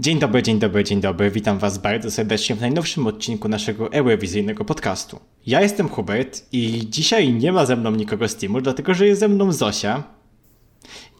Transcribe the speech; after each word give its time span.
Dzień 0.00 0.18
dobry, 0.18 0.42
dzień 0.42 0.58
dobry, 0.58 0.84
dzień 0.84 1.00
dobry. 1.00 1.30
Witam 1.30 1.58
Was 1.58 1.78
bardzo 1.78 2.10
serdecznie 2.10 2.56
w 2.56 2.60
najnowszym 2.60 3.06
odcinku 3.06 3.48
naszego 3.48 3.92
eurowizyjnego 3.92 4.64
podcastu. 4.64 5.20
Ja 5.46 5.60
jestem 5.60 5.88
Hubert 5.88 6.42
i 6.52 6.86
dzisiaj 6.90 7.32
nie 7.32 7.52
ma 7.52 7.66
ze 7.66 7.76
mną 7.76 7.90
nikogo 7.90 8.28
z 8.28 8.36
teamu, 8.36 8.60
dlatego 8.60 8.94
że 8.94 9.06
jest 9.06 9.20
ze 9.20 9.28
mną 9.28 9.52
Zosia. 9.52 10.02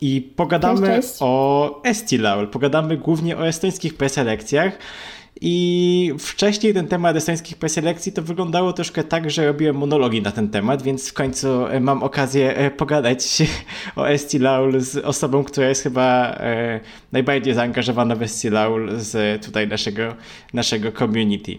I 0.00 0.32
pogadamy 0.36 0.86
Cześć, 0.86 1.09
cześć. 1.09 1.18
o 1.20 1.80
Estilaul. 1.84 2.48
Pogadamy 2.48 2.96
głównie 2.96 3.36
o 3.36 3.46
estońskich 3.48 3.95
preselekcjach. 3.95 4.79
I 5.41 6.14
wcześniej 6.18 6.75
ten 6.75 6.89
temat 6.89 7.16
estońskich 7.16 7.57
preselekcji 7.57 8.12
to 8.12 8.23
wyglądało 8.23 8.73
troszkę 8.73 9.05
tak, 9.05 9.30
że 9.30 9.46
robiłem 9.46 9.77
monologi 9.77 10.23
na 10.23 10.32
ten 10.32 10.48
temat, 10.48 10.82
więc 10.82 11.09
w 11.09 11.12
końcu 11.12 11.66
e, 11.66 11.80
mam 11.80 12.02
okazję 12.02 12.57
e, 12.57 12.70
pogadać 12.70 13.43
o 13.96 14.09
Estilaul 14.09 14.80
z 14.80 14.96
osobą, 14.96 15.45
która 15.45 15.69
jest 15.69 15.82
chyba 15.82 16.30
e, 16.30 16.80
najbardziej 17.12 17.55
zaangażowana 17.55 18.16
w 18.16 18.23
Estilaul 18.23 18.91
z 18.96 19.45
tutaj 19.45 19.69
naszego, 19.69 20.15
naszego 20.52 20.93
community. 20.93 21.59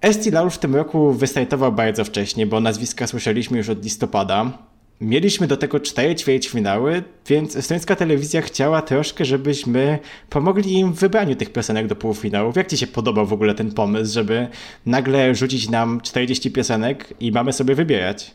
Estilaul 0.00 0.50
w 0.50 0.58
tym 0.58 0.76
roku 0.76 1.12
wystartował 1.12 1.72
bardzo 1.72 2.04
wcześnie, 2.04 2.46
bo 2.46 2.60
nazwiska 2.60 3.06
słyszeliśmy 3.06 3.58
już 3.58 3.68
od 3.68 3.84
listopada. 3.84 4.58
Mieliśmy 5.00 5.46
do 5.46 5.56
tego 5.56 5.80
cztery 5.80 6.14
ćwierćfinały, 6.14 7.02
więc 7.26 7.56
estońska 7.56 7.96
telewizja 7.96 8.40
chciała 8.40 8.82
troszkę, 8.82 9.24
żebyśmy 9.24 9.98
pomogli 10.30 10.72
im 10.72 10.92
w 10.92 10.98
wybraniu 10.98 11.36
tych 11.36 11.52
piosenek 11.52 11.86
do 11.86 11.96
półfinałów. 11.96 12.56
Jak 12.56 12.66
Ci 12.66 12.76
się 12.76 12.86
podobał 12.86 13.26
w 13.26 13.32
ogóle 13.32 13.54
ten 13.54 13.72
pomysł, 13.72 14.14
żeby 14.14 14.48
nagle 14.86 15.34
rzucić 15.34 15.70
nam 15.70 16.00
40 16.00 16.50
piosenek 16.50 17.14
i 17.20 17.32
mamy 17.32 17.52
sobie 17.52 17.74
wybierać? 17.74 18.34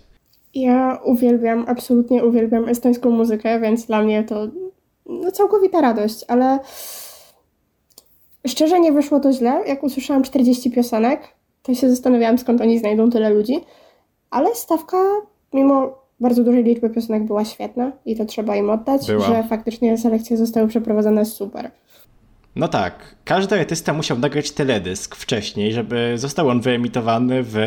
Ja 0.55 0.99
uwielbiam, 1.03 1.65
absolutnie 1.67 2.25
uwielbiam 2.25 2.69
estońską 2.69 3.09
muzykę, 3.09 3.59
więc 3.59 3.85
dla 3.85 4.01
mnie 4.01 4.23
to 4.23 4.47
no, 5.05 5.31
całkowita 5.31 5.81
radość, 5.81 6.25
ale 6.27 6.59
szczerze 8.47 8.79
nie 8.79 8.91
wyszło 8.91 9.19
to 9.19 9.33
źle. 9.33 9.63
Jak 9.67 9.83
usłyszałam 9.83 10.23
40 10.23 10.71
piosenek, 10.71 11.21
to 11.63 11.73
się 11.73 11.89
zastanawiałam, 11.89 12.37
skąd 12.37 12.61
oni 12.61 12.79
znajdą 12.79 13.09
tyle 13.09 13.29
ludzi, 13.29 13.59
ale 14.29 14.55
stawka, 14.55 14.97
mimo 15.53 15.98
bardzo 16.19 16.43
dużej 16.43 16.63
liczby 16.63 16.89
piosenek, 16.89 17.23
była 17.23 17.45
świetna 17.45 17.91
i 18.05 18.15
to 18.15 18.25
trzeba 18.25 18.55
im 18.55 18.69
oddać, 18.69 19.07
Była. 19.07 19.27
że 19.27 19.43
faktycznie 19.43 19.97
selekcje 19.97 20.37
zostały 20.37 20.67
przeprowadzone 20.67 21.25
super. 21.25 21.71
No 22.55 22.67
tak, 22.67 23.15
każdy 23.25 23.59
artysta 23.59 23.93
musiał 23.93 24.19
nagrać 24.19 24.51
teledysk 24.51 25.15
wcześniej, 25.15 25.73
żeby 25.73 26.13
został 26.15 26.49
on 26.49 26.61
wyemitowany 26.61 27.43
w 27.43 27.57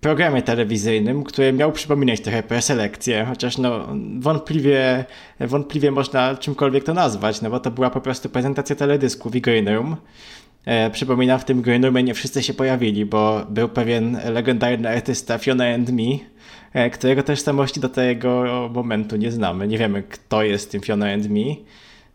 programie 0.00 0.42
telewizyjnym, 0.42 1.24
który 1.24 1.52
miał 1.52 1.72
przypominać 1.72 2.20
trochę 2.20 2.42
preselekcję, 2.42 3.24
chociaż 3.28 3.58
no 3.58 3.88
wątpliwie, 4.18 5.04
wątpliwie 5.40 5.90
można 5.90 6.36
czymkolwiek 6.36 6.84
to 6.84 6.94
nazwać, 6.94 7.42
no 7.42 7.50
bo 7.50 7.60
to 7.60 7.70
była 7.70 7.90
po 7.90 8.00
prostu 8.00 8.28
prezentacja 8.28 8.76
teledysku 8.76 9.30
w 9.30 9.32
Green 9.32 9.68
Room. 9.68 9.96
E, 10.64 10.90
przypominam, 10.90 11.38
w 11.38 11.44
tym 11.44 11.62
Green 11.62 11.84
Roomie 11.84 12.02
nie 12.02 12.14
wszyscy 12.14 12.42
się 12.42 12.54
pojawili, 12.54 13.06
bo 13.06 13.46
był 13.50 13.68
pewien 13.68 14.18
legendarny 14.32 14.88
artysta 14.88 15.38
Fiona 15.38 15.74
and 15.74 15.90
Me, 15.90 16.18
którego 16.92 17.22
tożsamości 17.22 17.80
do 17.80 17.88
tego 17.88 18.44
momentu 18.74 19.16
nie 19.16 19.32
znamy. 19.32 19.68
Nie 19.68 19.78
wiemy, 19.78 20.02
kto 20.02 20.42
jest 20.42 20.70
tym 20.70 20.80
Fiona 20.80 21.12
and 21.12 21.28
Me. 21.28 21.56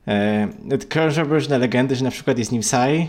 E, 0.08 0.78
krążą 0.89 1.23
różne 1.23 1.58
legendy, 1.58 1.95
że 1.95 2.03
na 2.03 2.12
przykład 2.12 2.38
jest 2.38 2.52
nim 2.52 2.64
Sai, 2.64 3.08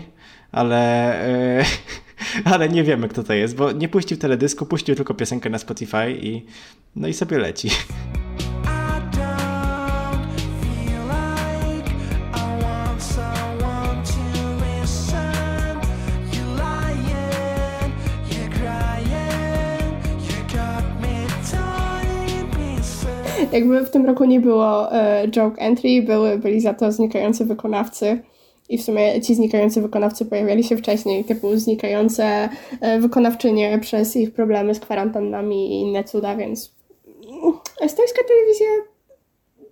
ale, 0.51 1.13
e, 1.59 1.65
ale 2.53 2.69
nie 2.69 2.83
wiemy, 2.83 3.07
kto 3.07 3.23
to 3.23 3.33
jest, 3.33 3.55
bo 3.55 3.71
nie 3.71 3.89
puścił 3.89 4.17
teledysku, 4.17 4.65
puścił 4.65 4.95
tylko 4.95 5.13
piosenkę 5.13 5.49
na 5.49 5.57
Spotify 5.57 6.11
i 6.11 6.45
no 6.95 7.07
i 7.07 7.13
sobie 7.13 7.37
leci. 7.37 7.69
Jakby 23.51 23.85
w 23.85 23.89
tym 23.89 24.05
roku 24.05 24.25
nie 24.25 24.39
było 24.39 24.93
e, 24.93 25.27
joke 25.27 25.61
entry, 25.61 26.01
były, 26.01 26.37
byli 26.37 26.61
za 26.61 26.73
to 26.73 26.91
znikający 26.91 27.45
wykonawcy. 27.45 28.21
I 28.69 28.77
w 28.77 28.83
sumie 28.83 29.21
ci 29.21 29.35
znikający 29.35 29.81
wykonawcy 29.81 30.25
pojawiali 30.25 30.63
się 30.63 30.77
wcześniej, 30.77 31.23
typu 31.23 31.57
znikające 31.57 32.49
e, 32.81 32.99
wykonawczynie 32.99 33.79
przez 33.79 34.15
ich 34.15 34.33
problemy 34.33 34.75
z 34.75 34.79
kwarantannami 34.79 35.71
i 35.71 35.81
inne 35.81 36.03
cuda, 36.03 36.35
więc 36.35 36.71
estońska 37.81 38.21
telewizja 38.27 38.67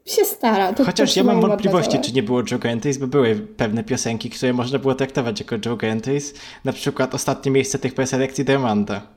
się 0.06 0.26
stara. 0.26 0.74
To, 0.74 0.86
Chociaż 0.86 1.16
ja 1.16 1.24
mam 1.24 1.42
wątpliwości, 1.42 2.00
czy 2.00 2.14
nie 2.14 2.24
było 2.24 2.44
joke 2.44 2.70
entries, 2.70 2.98
bo 2.98 3.08
były 3.08 3.36
pewne 3.36 3.84
piosenki, 3.84 4.30
które 4.30 4.54
można 4.54 4.80
było 4.80 4.96
traktować 4.96 5.40
jako 5.40 5.58
joke 5.58 5.88
entries, 5.88 6.34
na 6.66 6.74
przykład 6.74 7.16
ostatnie 7.16 7.52
miejsce 7.52 7.80
tych 7.80 7.94
preselekcji 7.94 8.46
Diamanda. 8.46 9.15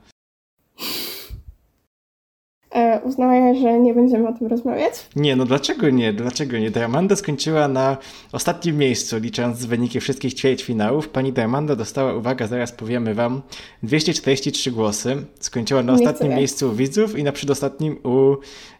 Ale, 2.99 3.03
e, 3.03 3.09
Uznaję, 3.09 3.55
że 3.55 3.79
nie 3.79 3.93
będziemy 3.93 4.27
o 4.27 4.33
tym 4.33 4.47
rozmawiać. 4.47 4.93
Nie, 5.15 5.35
no 5.35 5.45
dlaczego 5.45 5.89
nie? 5.89 6.13
Dlaczego 6.13 6.57
nie? 6.57 6.71
Diamanda 6.71 7.15
skończyła 7.15 7.67
na 7.67 7.97
ostatnim 8.31 8.77
miejscu, 8.77 9.17
licząc 9.17 9.65
wyniki 9.65 9.99
wszystkich 9.99 10.33
ćwierćfinałów. 10.33 11.09
Pani 11.09 11.33
Diamanda 11.33 11.75
dostała, 11.75 12.13
uwaga, 12.13 12.47
zaraz 12.47 12.71
powiemy 12.71 13.13
wam, 13.13 13.41
243 13.83 14.71
głosy. 14.71 15.15
Skończyła 15.39 15.83
na 15.83 15.93
ostatnim 15.93 16.33
miejscu 16.33 16.69
u 16.69 16.73
widzów 16.73 17.17
i 17.17 17.23
na 17.23 17.31
przedostatnim 17.31 17.97
u 18.03 18.35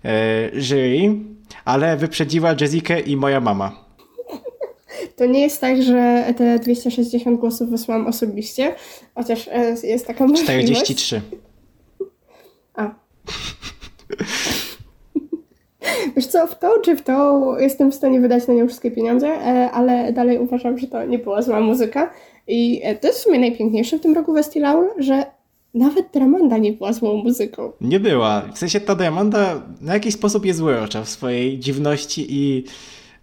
e, 0.05 0.49
jury, 0.53 1.15
ale 1.65 1.97
wyprzedziła 1.97 2.55
Jessikę 2.61 2.99
i 2.99 3.17
moja 3.17 3.39
mama. 3.39 3.71
To 5.15 5.25
nie 5.25 5.41
jest 5.41 5.61
tak, 5.61 5.83
że 5.83 6.33
te 6.37 6.59
260 6.59 7.39
głosów 7.39 7.69
wysłałam 7.69 8.07
osobiście, 8.07 8.75
chociaż 9.15 9.47
e, 9.47 9.75
jest 9.83 10.07
taka 10.07 10.27
możliwość. 10.27 10.63
43. 10.67 11.21
A. 12.73 12.89
Wiesz 16.15 16.27
co, 16.27 16.47
w 16.47 16.59
to 16.59 16.79
czy 16.83 16.95
w 16.95 17.01
to 17.01 17.55
jestem 17.59 17.91
w 17.91 17.95
stanie 17.95 18.21
wydać 18.21 18.47
na 18.47 18.53
nią 18.53 18.67
wszystkie 18.67 18.91
pieniądze, 18.91 19.27
e, 19.27 19.71
ale 19.71 20.13
dalej 20.13 20.39
uważam, 20.39 20.77
że 20.77 20.87
to 20.87 21.05
nie 21.05 21.19
była 21.19 21.41
zła 21.41 21.59
muzyka. 21.59 22.13
I 22.47 22.81
e, 22.83 22.95
to 22.95 23.07
jest 23.07 23.19
w 23.19 23.23
sumie 23.23 23.39
najpiękniejsze 23.39 23.97
w 23.97 24.01
tym 24.01 24.15
roku 24.15 24.33
Vestilaul, 24.33 24.87
że 24.97 25.25
nawet 25.73 26.05
Dramanda 26.13 26.57
nie 26.57 26.73
była 26.73 26.93
złą 26.93 27.13
muzyką. 27.13 27.71
Nie 27.81 27.99
była. 27.99 28.41
W 28.53 28.57
sensie 28.57 28.79
ta 28.79 28.95
Diamanda 28.95 29.61
na 29.81 29.93
jakiś 29.93 30.13
sposób 30.13 30.45
jest 30.45 30.59
złorocza 30.59 31.03
w 31.03 31.09
swojej 31.09 31.59
dziwności 31.59 32.25
i 32.29 32.63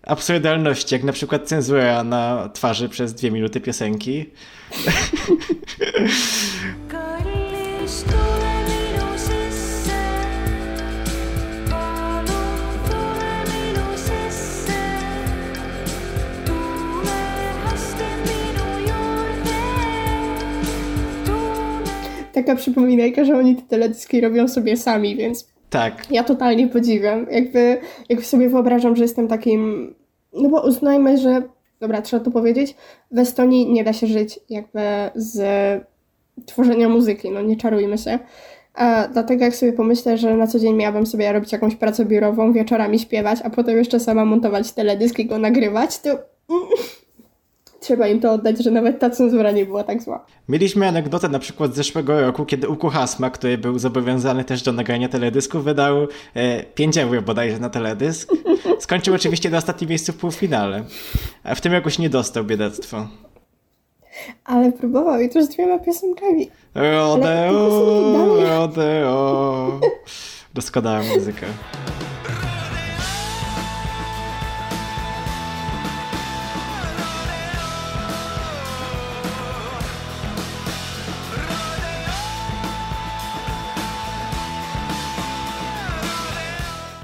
absurdalności, 0.02 0.94
jak 0.94 1.04
na 1.04 1.12
przykład 1.12 1.48
cenzura 1.48 2.04
na 2.04 2.50
twarzy 2.54 2.88
przez 2.88 3.14
dwie 3.14 3.30
minuty 3.30 3.60
piosenki. 3.60 4.26
Taka 22.36 22.56
przypominajka, 22.56 23.24
że 23.24 23.38
oni 23.38 23.56
te 23.56 23.62
teledyski 23.62 24.20
robią 24.20 24.48
sobie 24.48 24.76
sami, 24.76 25.16
więc 25.16 25.48
Tak, 25.70 26.10
ja 26.10 26.24
totalnie 26.24 26.68
podziwiam. 26.68 27.26
Jakby, 27.30 27.78
jak 28.08 28.24
sobie 28.24 28.48
wyobrażam, 28.48 28.96
że 28.96 29.02
jestem 29.02 29.28
takim. 29.28 29.94
No 30.32 30.48
bo 30.48 30.66
uznajmy, 30.66 31.18
że. 31.18 31.42
Dobra, 31.80 32.02
trzeba 32.02 32.24
to 32.24 32.30
powiedzieć. 32.30 32.74
W 33.10 33.18
Estonii 33.18 33.72
nie 33.72 33.84
da 33.84 33.92
się 33.92 34.06
żyć 34.06 34.40
jakby 34.50 34.80
z 35.14 35.38
tworzenia 36.46 36.88
muzyki, 36.88 37.30
no 37.30 37.42
nie 37.42 37.56
czarujmy 37.56 37.98
się. 37.98 38.18
A 38.74 39.08
dlatego 39.12 39.44
jak 39.44 39.56
sobie 39.56 39.72
pomyślę, 39.72 40.18
że 40.18 40.36
na 40.36 40.46
co 40.46 40.58
dzień 40.58 40.76
miałabym 40.76 41.06
sobie 41.06 41.32
robić 41.32 41.52
jakąś 41.52 41.76
pracę 41.76 42.04
biurową, 42.04 42.52
wieczorami 42.52 42.98
śpiewać, 42.98 43.38
a 43.44 43.50
potem 43.50 43.76
jeszcze 43.76 44.00
sama 44.00 44.24
montować 44.24 44.72
teledysk 44.72 45.18
i 45.18 45.26
go 45.26 45.38
nagrywać, 45.38 45.98
to 45.98 46.10
mm, 46.10 46.68
trzeba 47.86 48.08
im 48.08 48.20
to 48.20 48.32
oddać, 48.32 48.64
że 48.64 48.70
nawet 48.70 48.98
ta 48.98 49.10
cenzura 49.10 49.50
nie 49.50 49.66
była 49.66 49.84
tak 49.84 50.02
zła. 50.02 50.26
Mieliśmy 50.48 50.88
anegdotę 50.88 51.28
na 51.28 51.38
przykład 51.38 51.72
z 51.72 51.76
zeszłego 51.76 52.20
roku, 52.20 52.44
kiedy 52.44 52.68
Uku 52.68 52.88
Hasma, 52.88 53.30
który 53.30 53.58
był 53.58 53.78
zobowiązany 53.78 54.44
też 54.44 54.62
do 54.62 54.72
nagrania 54.72 55.08
teledysku, 55.08 55.60
wydał 55.60 56.06
e, 56.34 56.62
5 56.62 56.98
euro 56.98 57.22
bodajże 57.22 57.58
na 57.58 57.70
teledysk. 57.70 58.32
Skończył 58.78 59.14
oczywiście 59.14 59.50
na 59.50 59.58
ostatnim 59.58 59.90
miejscu 59.90 60.12
w 60.12 60.16
półfinale. 60.16 60.84
A 61.44 61.54
w 61.54 61.60
tym 61.60 61.72
jakoś 61.72 61.98
nie 61.98 62.10
dostał 62.10 62.44
biedactwo. 62.44 63.08
Ale 64.44 64.72
próbował 64.72 65.20
i 65.20 65.28
to 65.28 65.42
z 65.42 65.48
dwiema 65.48 65.78
piosenkami. 65.78 66.50
Rodeo, 66.74 68.36
rodeo. 68.58 69.80
Doskonała 70.54 71.02
muzyka. 71.02 71.46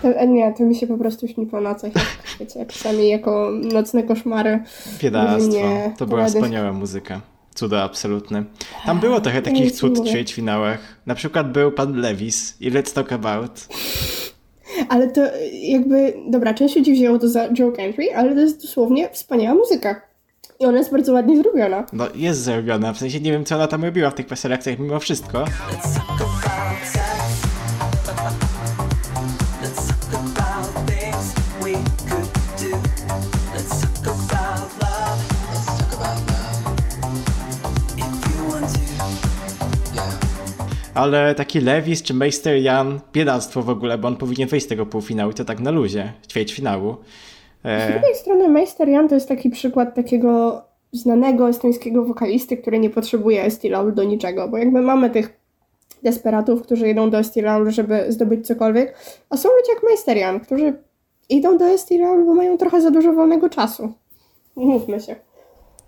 To, 0.03 0.09
e, 0.09 0.29
nie, 0.29 0.53
to 0.53 0.63
mi 0.63 0.75
się 0.75 0.87
po 0.87 0.99
prostu 0.99 1.29
śni 1.29 1.47
po 1.47 1.61
nocach, 1.61 1.95
jak, 1.95 2.05
wiecie, 2.41 2.67
czasami 2.67 3.09
jako 3.09 3.51
nocne 3.73 4.03
koszmary. 4.03 4.63
Biedactwo. 5.03 5.93
To 5.99 6.07
była 6.07 6.27
wspaniała 6.27 6.73
muzyka. 6.73 7.21
Cudo 7.55 7.83
absolutne. 7.83 8.45
Tam 8.87 9.01
było 9.01 9.21
trochę 9.21 9.43
takich 9.43 9.65
nic 9.65 9.79
cud 9.79 9.99
w 9.99 10.09
ćwierćfinałach. 10.09 10.79
Na 11.07 11.15
przykład 11.15 11.53
był 11.53 11.73
pan 11.73 12.01
Lewis 12.01 12.57
i 12.61 12.71
Let's 12.71 12.95
Talk 12.95 13.13
About. 13.13 13.69
Ale 14.89 15.09
to 15.09 15.21
jakby, 15.53 16.15
dobra, 16.29 16.55
część 16.55 16.77
ludzi 16.77 16.93
wzięło 16.93 17.19
to 17.19 17.29
za 17.29 17.49
joke 17.53 17.83
entry, 17.83 18.15
ale 18.15 18.35
to 18.35 18.41
jest 18.41 18.63
dosłownie 18.63 19.09
wspaniała 19.13 19.55
muzyka. 19.55 20.03
I 20.61 20.65
ona 20.65 20.79
jest 20.79 20.93
bardzo 20.93 21.13
ładnie 21.13 21.37
zrobiona. 21.37 21.87
No 21.93 22.05
jest 22.15 22.41
zrobiona, 22.41 22.93
w 22.93 22.99
sensie 22.99 23.21
nie 23.21 23.33
wiem 23.33 23.45
co 23.45 23.55
ona 23.55 23.67
tam 23.67 23.85
robiła 23.85 24.11
w 24.11 24.15
tych 24.15 24.27
preselekcjach 24.27 24.79
mimo 24.79 24.99
wszystko. 24.99 25.39
Let's 25.39 25.95
talk 25.95 26.47
about 26.47 27.02
Ale 40.95 41.35
taki 41.35 41.61
Lewis 41.61 42.03
czy 42.03 42.15
Meister 42.15 42.57
Jan, 42.57 43.01
biedactwo 43.13 43.63
w 43.63 43.71
ogóle, 43.71 43.99
bo 43.99 44.09
on 44.09 44.17
powinien 44.17 44.49
wejść 44.49 44.67
z 44.67 44.69
tego 44.69 44.87
półfinału 44.87 45.31
i 45.31 45.35
to 45.35 45.45
tak 45.45 45.61
na 45.61 45.71
luzie, 45.71 46.13
ćwierćfinału. 46.29 46.97
Z 47.65 47.67
E, 47.67 47.93
drugiej 47.93 48.15
strony 48.15 48.49
Meister 48.49 48.89
Jan 48.89 49.09
to 49.09 49.15
jest 49.15 49.29
taki 49.29 49.51
przykład 49.51 49.95
takiego 49.95 50.63
znanego 50.93 51.49
estońskiego 51.49 52.05
wokalisty, 52.05 52.57
który 52.57 52.79
nie 52.79 52.91
potrzebuje 52.91 53.45
Estilaul 53.45 53.95
do 53.95 54.05
niczego, 54.05 54.49
bo 54.49 54.59
jakby 54.59 54.83
mamy 54.83 55.11
tych 55.11 55.41
desperatów, 56.03 56.63
którzy 56.63 56.89
idą 56.89 57.11
do 57.11 57.19
Estilaul, 57.19 57.71
żeby 57.71 58.05
zdobyć 58.09 58.47
cokolwiek, 58.47 58.97
a 59.31 59.37
są 59.37 59.49
ludzie 59.49 59.73
jak 59.75 59.83
Meister 59.83 60.17
Jan, 60.17 60.41
którzy 60.41 60.75
idą 61.29 61.59
do 61.59 61.65
Estilaul, 61.65 62.25
bo 62.25 62.35
mają 62.35 62.59
trochę 62.59 62.81
za 62.81 62.91
dużo 62.91 63.13
wolnego 63.13 63.49
czasu. 63.49 63.93
Mówmy 64.57 65.01
się. 65.01 65.17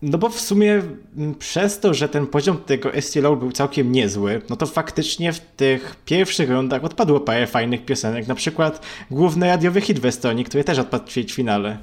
No 0.04 0.18
bo 0.18 0.28
w 0.28 0.40
sumie 0.40 0.82
m, 1.18 1.34
przez 1.38 1.80
to, 1.80 1.94
że 1.94 2.08
ten 2.08 2.26
poziom 2.26 2.58
tego 2.58 2.90
STLO 3.00 3.36
był 3.36 3.52
całkiem 3.52 3.92
niezły, 3.92 4.42
no 4.50 4.56
to 4.56 4.66
faktycznie 4.66 5.32
w 5.32 5.40
tych 5.40 5.96
pierwszych 6.04 6.50
rundach 6.50 6.84
odpadło 6.84 7.20
parę 7.20 7.46
fajnych 7.46 7.84
piosenek, 7.84 8.26
na 8.26 8.34
przykład 8.34 8.86
główny 9.10 9.46
radiowy 9.46 9.80
hit 9.80 9.98
w 9.98 10.06
Estonii, 10.06 10.44
który 10.44 10.64
też 10.64 10.78
odpadł 10.78 11.06
w 11.06 11.08
ćwierćfinale. 11.08 11.78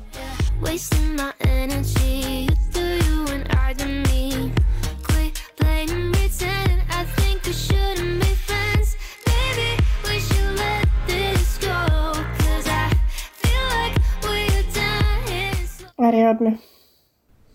Wasting 0.62 1.12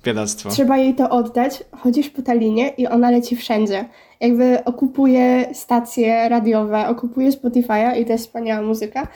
Biedactwo. 0.06 0.50
Trzeba 0.50 0.76
jej 0.76 0.94
to 0.94 1.11
oddać. 1.11 1.64
Chodzisz 1.79 2.11
po 2.11 2.23
Talinie 2.23 2.69
i 2.69 2.87
ona 2.87 3.11
leci 3.11 3.37
wszędzie. 3.37 3.85
Jakby 4.20 4.64
okupuje 4.64 5.49
stacje 5.53 6.29
radiowe, 6.29 6.88
okupuje 6.88 7.31
Spotify'a 7.31 8.00
i 8.00 8.05
to 8.05 8.12
jest 8.12 8.26
wspaniała 8.26 8.62
muzyka. 8.62 9.08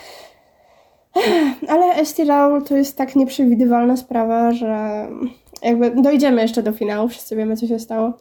Ale 1.72 1.94
Estirau 1.94 2.60
to 2.62 2.76
jest 2.76 2.96
tak 2.96 3.16
nieprzewidywalna 3.16 3.96
sprawa, 3.96 4.52
że 4.52 5.06
jakby 5.62 6.02
dojdziemy 6.02 6.42
jeszcze 6.42 6.62
do 6.62 6.72
finału, 6.72 7.08
wszyscy 7.08 7.37
wiemy 7.37 7.56
co 7.56 7.66
się 7.66 7.78
stało. 7.78 8.12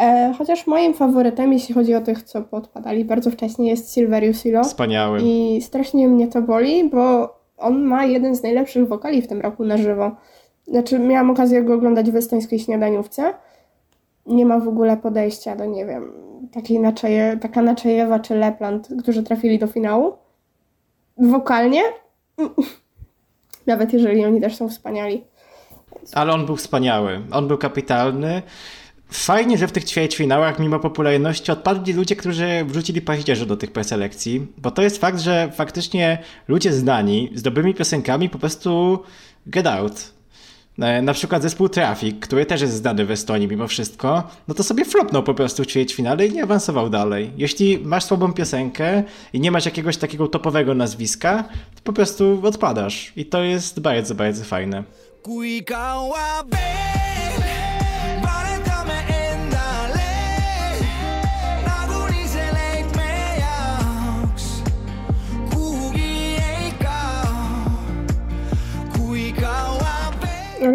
E, 0.00 0.34
chociaż 0.38 0.66
moim 0.66 0.94
faworytem, 0.94 1.52
jeśli 1.52 1.74
chodzi 1.74 1.94
o 1.94 2.00
tych, 2.00 2.22
co 2.22 2.42
podpadali 2.42 3.04
bardzo 3.04 3.30
wcześnie, 3.30 3.68
jest 3.70 3.94
Silverius 3.94 4.42
Silo. 4.42 4.64
Wspaniały. 4.64 5.20
I 5.22 5.60
strasznie 5.62 6.08
mnie 6.08 6.28
to 6.28 6.42
boli, 6.42 6.84
bo 6.84 7.34
on 7.58 7.82
ma 7.82 8.04
jeden 8.04 8.34
z 8.34 8.42
najlepszych 8.42 8.88
wokali 8.88 9.22
w 9.22 9.26
tym 9.26 9.40
roku 9.40 9.64
na 9.64 9.76
żywo. 9.76 10.10
Znaczy, 10.70 10.98
miałam 10.98 11.30
okazję 11.30 11.62
go 11.62 11.74
oglądać 11.74 12.10
w 12.10 12.16
estońskiej 12.16 12.58
śniadaniówce. 12.58 13.34
Nie 14.26 14.46
ma 14.46 14.60
w 14.60 14.68
ogóle 14.68 14.96
podejścia 14.96 15.56
do, 15.56 15.64
nie 15.64 15.86
wiem, 15.86 16.12
takiej 16.52 16.80
naczeje, 16.80 17.38
taka 17.40 17.62
Naczejewa 17.62 18.20
czy 18.20 18.34
Lepland, 18.34 18.88
którzy 19.02 19.22
trafili 19.22 19.58
do 19.58 19.66
finału. 19.66 20.12
Wokalnie, 21.18 21.82
nawet 23.66 23.92
jeżeli 23.92 24.24
oni 24.24 24.40
też 24.40 24.56
są 24.56 24.68
wspaniali. 24.68 25.24
Ale 26.14 26.32
on 26.32 26.46
był 26.46 26.56
wspaniały. 26.56 27.22
On 27.32 27.48
był 27.48 27.58
kapitalny. 27.58 28.42
Fajnie, 29.08 29.58
że 29.58 29.68
w 29.68 29.72
tych 29.72 29.84
ćwierćfinałach, 29.84 30.58
mimo 30.58 30.78
popularności, 30.78 31.52
odpadli 31.52 31.92
ludzie, 31.92 32.16
którzy 32.16 32.64
wrzucili 32.64 33.02
paździerze 33.02 33.46
do 33.46 33.56
tych 33.56 33.72
preselekcji, 33.72 34.46
bo 34.58 34.70
to 34.70 34.82
jest 34.82 34.98
fakt, 34.98 35.20
że 35.20 35.52
faktycznie 35.54 36.18
ludzie 36.48 36.72
znani 36.72 37.30
z 37.34 37.42
dobrymi 37.42 37.74
piosenkami 37.74 38.28
po 38.28 38.38
prostu 38.38 38.98
get 39.46 39.66
out. 39.66 40.19
E, 40.78 41.02
Na 41.02 41.12
przykład 41.12 41.42
zespół 41.42 41.68
Traffic, 41.68 42.16
który 42.20 42.46
też 42.46 42.60
jest 42.60 42.74
znany 42.74 43.04
w 43.06 43.10
Estonii 43.10 43.48
mimo 43.48 43.68
wszystko, 43.68 44.22
no 44.48 44.54
to 44.54 44.62
sobie 44.62 44.84
flopnął 44.84 45.22
po 45.22 45.34
prostu 45.34 45.62
w 45.62 45.66
ćwierćfinale 45.66 46.26
i 46.26 46.32
nie 46.32 46.42
awansował 46.42 46.90
dalej. 46.90 47.30
Jeśli 47.36 47.78
masz 47.78 48.04
słabą 48.04 48.32
piosenkę 48.32 49.02
i 49.32 49.40
nie 49.40 49.50
masz 49.50 49.64
jakiegoś 49.64 49.96
takiego 49.96 50.28
topowego 50.28 50.74
nazwiska, 50.74 51.44
to 51.74 51.80
po 51.84 51.92
prostu 51.92 52.40
odpadasz. 52.42 53.12
I 53.16 53.26
to 53.26 53.42
jest 53.42 53.80
bardzo, 53.80 54.14
bardzo 54.14 54.44
fajne. 54.44 54.84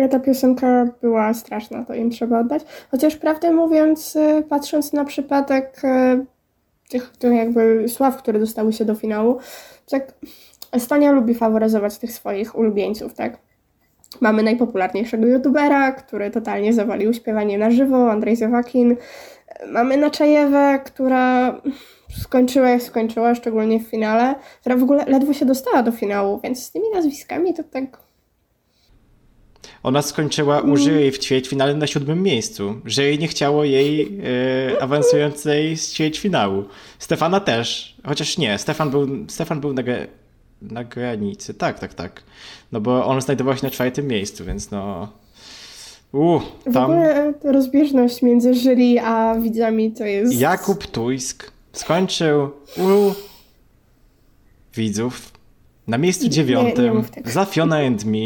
Ale 0.05 0.09
ta 0.11 0.19
piosenka 0.19 0.87
była 1.01 1.33
straszna, 1.33 1.85
to 1.85 1.93
im 1.93 2.09
trzeba 2.09 2.39
oddać. 2.39 2.63
Chociaż 2.91 3.15
prawdę 3.15 3.51
mówiąc, 3.51 4.15
y, 4.15 4.43
patrząc 4.49 4.93
na 4.93 5.05
przypadek 5.05 5.81
y, 5.83 6.25
tych, 6.89 7.11
tych 7.19 7.33
jakby 7.33 7.85
sław, 7.89 8.17
które 8.17 8.39
dostały 8.39 8.73
się 8.73 8.85
do 8.85 8.95
finału, 8.95 9.37
tak 9.89 10.13
Estonia 10.71 11.11
lubi 11.11 11.35
faworyzować 11.35 11.97
tych 11.97 12.13
swoich 12.13 12.57
ulubieńców, 12.57 13.13
tak? 13.13 13.37
Mamy 14.21 14.43
najpopularniejszego 14.43 15.27
youtubera, 15.27 15.91
który 15.91 16.31
totalnie 16.31 16.73
zawalił 16.73 17.13
śpiewanie 17.13 17.57
na 17.57 17.71
żywo, 17.71 18.11
Andrzej 18.11 18.35
Zewakin. 18.35 18.95
Mamy 19.67 19.97
Naczajewę, 19.97 20.79
która 20.85 21.55
skończyła 22.21 22.69
jak 22.69 22.81
skończyła, 22.81 23.35
szczególnie 23.35 23.79
w 23.79 23.87
finale, 23.87 24.35
która 24.59 24.75
w 24.75 24.83
ogóle 24.83 25.05
ledwo 25.05 25.33
się 25.33 25.45
dostała 25.45 25.83
do 25.83 25.91
finału, 25.91 26.39
więc 26.43 26.63
z 26.63 26.71
tymi 26.71 26.85
nazwiskami 26.93 27.53
to 27.53 27.63
tak 27.63 28.04
Ona 29.83 30.01
skończyła 30.01 30.61
u 30.61 30.77
jury 30.77 31.11
w 31.11 31.19
ćwierćfinale 31.19 31.75
na 31.75 31.87
siódmym 31.87 32.23
miejscu. 32.23 32.81
Jury 32.85 33.17
nie 33.17 33.27
chciało 33.27 33.63
jej 33.63 34.01
e, 34.01 34.81
awansującej 34.81 35.77
z 35.77 35.93
ćwierćfinału. 35.93 36.65
Stefana 36.99 37.39
też, 37.39 37.95
chociaż 38.05 38.37
nie, 38.37 38.57
Stefan 38.57 38.89
był, 38.89 39.07
Stefan 39.27 39.61
był 39.61 39.73
na, 39.73 39.83
na 40.61 40.83
granicy. 40.83 41.53
Tak, 41.53 41.79
tak, 41.79 41.93
tak. 41.93 42.23
No 42.71 42.81
bo 42.81 43.05
on 43.05 43.21
znajdował 43.21 43.57
się 43.57 43.63
na 43.63 43.71
czwartym 43.71 44.07
miejscu, 44.07 44.45
więc 44.45 44.71
no... 44.71 45.07
Uh, 46.11 46.43
W 46.65 46.73
tam 46.73 46.83
ogóle 46.83 47.33
e, 47.43 47.51
rozbieżność 47.51 48.21
między 48.21 48.53
jury 48.53 48.99
a 48.99 49.35
widzami 49.39 49.91
to 49.91 50.05
jest... 50.05 50.33
Jakub 50.33 50.87
Tuńsk 50.87 51.51
skończył 51.73 52.49
u 52.77 53.13
widzów 54.75 55.34
na 55.87 55.97
miejscu 55.97 56.23
Nie- 56.23 56.29
nie 56.29 56.35
dziewiątym 56.35 57.03
za 57.25 57.45
Fiona 57.45 57.77
and 57.77 58.05
Me. 58.05 58.17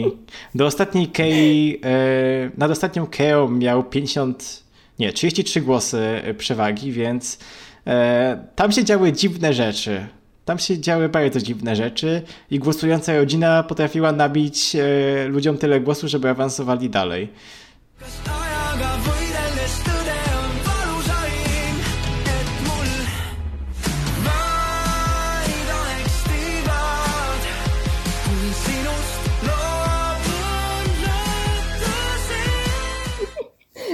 Do 0.55 0.65
ostatniej 0.65 1.07
Kei, 1.07 1.79
e, 1.83 2.51
nad 2.57 2.71
ostatnią 2.71 3.07
Keo 3.07 3.47
miał 3.47 3.83
50, 3.83 4.63
nie, 4.99 5.13
33 5.13 5.61
głosy 5.61 6.21
przewagi, 6.37 6.91
więc 6.91 7.39
e, 7.87 8.43
tam 8.55 8.71
się 8.71 8.83
działy 8.83 9.13
dziwne 9.13 9.53
rzeczy. 9.53 10.07
Tam 10.45 10.59
się 10.59 10.79
działy 10.79 11.09
bardzo 11.09 11.41
dziwne 11.41 11.75
rzeczy 11.75 12.21
i 12.51 12.59
głosująca 12.59 13.17
rodzina 13.17 13.63
potrafiła 13.63 14.11
nabić 14.11 14.75
e, 14.75 15.27
ludziom 15.27 15.57
tyle 15.57 15.79
głosu, 15.79 16.07
żeby 16.07 16.29
awansowali 16.29 16.89
dalej. 16.89 17.29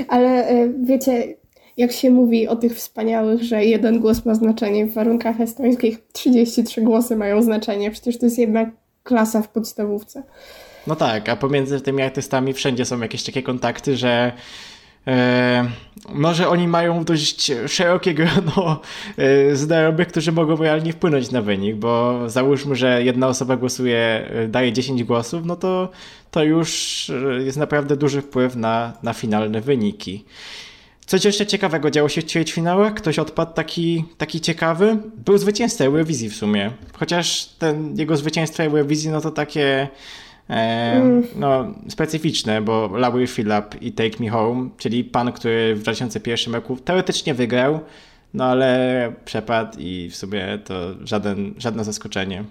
Ale 0.07 0.47
e, 0.47 0.69
wiecie, 0.83 1.35
jak 1.77 1.91
się 1.91 2.12
mówi 2.12 2.47
o 2.47 2.55
tych 2.55 2.75
wspaniałych, 2.75 3.43
że 3.43 3.65
jeden 3.65 4.00
głos 4.00 4.25
ma 4.25 4.35
znaczenie 4.35 4.85
w 4.85 4.93
warunkach 4.93 5.41
estońskich, 5.41 6.00
33 6.13 6.81
głosy 6.81 7.15
mają 7.15 7.41
znaczenie, 7.41 7.91
przecież 7.91 8.17
to 8.17 8.25
jest 8.25 8.38
jedna 8.38 8.71
klasa 9.03 9.41
w 9.41 9.50
podstawówce. 9.50 10.24
No 10.88 10.95
tak, 10.95 11.29
a 11.29 11.35
pomiędzy 11.35 11.81
tymi 11.81 12.01
artystami 12.01 12.53
wszędzie 12.53 12.85
są 12.85 13.01
jakieś 13.01 13.24
takie 13.24 13.43
kontakty, 13.43 13.97
że 13.97 14.31
E, 15.07 15.69
może 16.09 16.50
oni 16.50 16.67
mają 16.67 17.03
dość 17.03 17.51
szerokie 17.67 18.13
grono 18.13 18.81
e, 19.17 19.55
znajomych, 19.55 20.07
którzy 20.07 20.31
mogą 20.31 20.55
realnie 20.55 20.93
wpłynąć 20.93 21.31
na 21.31 21.41
wynik, 21.41 21.75
bo 21.75 22.21
załóżmy, 22.29 22.75
że 22.75 23.03
jedna 23.03 23.27
osoba 23.27 23.57
głosuje, 23.57 23.97
e, 23.97 24.47
daje 24.47 24.74
10 24.74 25.03
głosów, 25.03 25.45
no 25.45 25.55
to, 25.55 25.89
to 26.31 26.43
już 26.43 27.12
jest 27.45 27.57
naprawdę 27.57 27.97
duży 27.97 28.21
wpływ 28.21 28.55
na, 28.55 28.93
na 29.03 29.13
finalne 29.13 29.62
wyniki. 29.62 30.25
Coś 31.05 31.25
jeszcze 31.25 31.45
ciekawego 31.45 31.91
działo 31.91 32.09
się 32.09 32.21
w 32.21 32.25
ćwierćfinałach? 32.25 32.93
Ktoś 32.93 33.19
odpadł 33.19 33.53
taki, 33.53 34.05
taki 34.17 34.41
ciekawy? 34.41 34.97
Był 35.25 35.38
zwycięzca 35.38 35.85
Eurowizji 35.85 36.29
w 36.29 36.35
sumie. 36.35 36.71
Chociaż 36.93 37.45
ten 37.45 37.97
jego 37.97 38.17
zwycięstwo 38.17 38.63
Eurowizji, 38.63 39.09
no 39.09 39.21
to 39.21 39.31
takie 39.31 39.88
no, 41.36 41.74
specyficzne, 41.88 42.62
bo 42.62 42.90
Laurie 42.98 43.28
Phillip 43.28 43.82
i 43.82 43.92
Take 43.92 44.24
Me 44.24 44.30
Home, 44.30 44.70
czyli 44.78 45.04
pan, 45.04 45.32
który 45.32 45.75
w 45.75 45.80
2001 45.80 46.54
roku 46.54 46.75
teoretycznie 46.75 47.34
wygrał, 47.34 47.80
no 48.34 48.46
ale 48.46 49.12
przepadł 49.25 49.80
i 49.80 50.10
w 50.10 50.16
sumie 50.16 50.60
to 50.66 50.75
żaden, 51.04 51.54
żadne 51.58 51.84
zaskoczenie. 51.84 52.44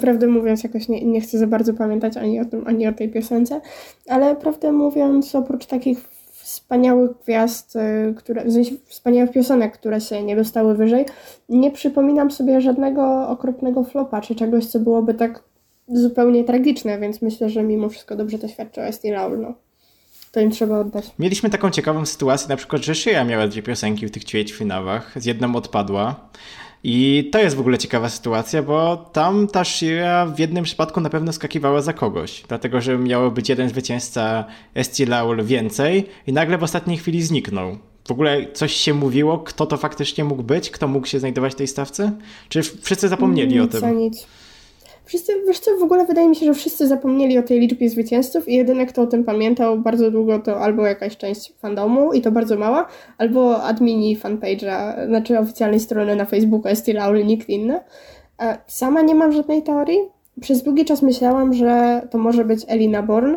Prawdę 0.00 0.26
mówiąc, 0.26 0.64
jakoś 0.64 0.88
nie, 0.88 1.04
nie 1.04 1.20
chcę 1.20 1.38
za 1.38 1.46
bardzo 1.46 1.74
pamiętać 1.74 2.16
ani 2.16 2.40
o 2.40 2.44
tym, 2.44 2.66
ani 2.66 2.88
o 2.88 2.92
tej 2.92 3.08
piosence, 3.08 3.60
ale 4.08 4.36
prawdę 4.36 4.72
mówiąc, 4.72 5.34
oprócz 5.34 5.66
takich 5.66 5.98
wspaniałych 6.32 7.10
gwiazd, 7.24 7.76
y, 7.76 8.14
które, 8.14 8.44
w 8.44 8.52
sensie 8.52 8.76
wspaniałych 8.86 9.30
piosenek, 9.30 9.74
które 9.78 10.00
się 10.00 10.22
nie 10.22 10.36
dostały 10.36 10.74
wyżej, 10.74 11.04
nie 11.48 11.70
przypominam 11.70 12.30
sobie 12.30 12.60
żadnego 12.60 13.28
okropnego 13.28 13.84
flopa, 13.84 14.20
czy 14.20 14.34
czegoś, 14.34 14.66
co 14.66 14.80
byłoby 14.80 15.14
tak 15.14 15.42
zupełnie 15.88 16.44
tragiczne, 16.44 16.98
więc 16.98 17.22
myślę, 17.22 17.50
że 17.50 17.62
mimo 17.62 17.88
wszystko 17.88 18.16
dobrze 18.16 18.38
to 18.38 18.48
świadczy 18.48 18.80
o 18.80 18.84
Esti 18.84 19.10
Laul, 19.10 19.40
no. 19.40 19.54
To 20.32 20.40
im 20.40 20.50
trzeba 20.50 20.78
oddać. 20.78 21.10
Mieliśmy 21.18 21.50
taką 21.50 21.70
ciekawą 21.70 22.06
sytuację, 22.06 22.48
na 22.48 22.56
przykład, 22.56 22.84
że 22.84 22.94
Szyja 22.94 23.24
miała 23.24 23.48
dwie 23.48 23.62
piosenki 23.62 24.06
w 24.06 24.10
tych 24.10 24.24
ćwierćfinałach, 24.24 25.12
z 25.16 25.24
jedną 25.24 25.56
odpadła. 25.56 26.28
I 26.84 27.28
to 27.32 27.38
jest 27.38 27.56
w 27.56 27.60
ogóle 27.60 27.78
ciekawa 27.78 28.08
sytuacja, 28.08 28.62
bo 28.62 28.96
tam 28.96 29.46
ta 29.48 29.64
Shira 29.64 30.26
w 30.26 30.38
jednym 30.38 30.64
przypadku 30.64 31.00
na 31.00 31.10
pewno 31.10 31.32
skakiwała 31.32 31.80
za 31.82 31.92
kogoś, 31.92 32.44
dlatego 32.48 32.80
że 32.80 32.98
miało 32.98 33.30
być 33.30 33.48
jeden 33.48 33.68
zwycięzca 33.68 34.44
Esti 34.74 35.06
Laul 35.06 35.44
więcej 35.44 36.06
i 36.26 36.32
nagle 36.32 36.58
w 36.58 36.62
ostatniej 36.62 36.98
chwili 36.98 37.22
zniknął. 37.22 37.76
W 38.08 38.10
ogóle 38.10 38.52
coś 38.52 38.72
się 38.72 38.94
mówiło, 38.94 39.38
kto 39.38 39.66
to 39.66 39.76
faktycznie 39.76 40.24
mógł 40.24 40.42
być, 40.42 40.70
kto 40.70 40.88
mógł 40.88 41.06
się 41.06 41.18
znajdować 41.18 41.52
w 41.52 41.56
tej 41.56 41.66
stawce? 41.66 42.12
Czy 42.48 42.62
wszyscy 42.62 43.08
zapomnieli 43.08 43.60
o 43.60 43.62
Nic, 43.62 43.74
a 43.74 43.80
tym? 43.80 43.98
nic. 43.98 44.26
Wszyscy, 45.06 45.32
wiesz 45.46 45.58
co, 45.58 45.70
w 45.76 45.82
ogóle 45.82 46.06
wydaje 46.06 46.28
mi 46.28 46.36
się, 46.36 46.46
że 46.46 46.54
wszyscy 46.54 46.88
zapomnieli 46.88 47.38
o 47.38 47.42
tej 47.42 47.60
liczbie 47.60 47.90
zwycięzców 47.90 48.48
i 48.48 48.54
jedyny, 48.54 48.86
kto 48.86 49.02
o 49.02 49.06
tym 49.06 49.24
pamiętał 49.24 49.78
bardzo 49.78 50.10
długo, 50.10 50.38
to 50.38 50.60
albo 50.60 50.86
jakaś 50.86 51.16
część 51.16 51.52
fandomu 51.58 52.12
i 52.12 52.20
to 52.20 52.32
bardzo 52.32 52.56
mała, 52.56 52.86
albo 53.18 53.62
admini 53.62 54.18
fanpage'a, 54.18 55.06
znaczy 55.08 55.38
oficjalnej 55.38 55.80
strony 55.80 56.16
na 56.16 56.24
Facebooku 56.24 56.68
Esti 56.68 56.92
Laul, 56.92 57.26
nikt 57.26 57.48
inny. 57.48 57.80
E, 58.42 58.58
Sama 58.66 59.02
nie 59.02 59.14
mam 59.14 59.32
żadnej 59.32 59.62
teorii. 59.62 59.98
Przez 60.40 60.62
długi 60.62 60.84
czas 60.84 61.02
myślałam, 61.02 61.52
że 61.52 62.02
to 62.10 62.18
może 62.18 62.44
być 62.44 62.64
Elina 62.68 63.02
Born 63.02 63.36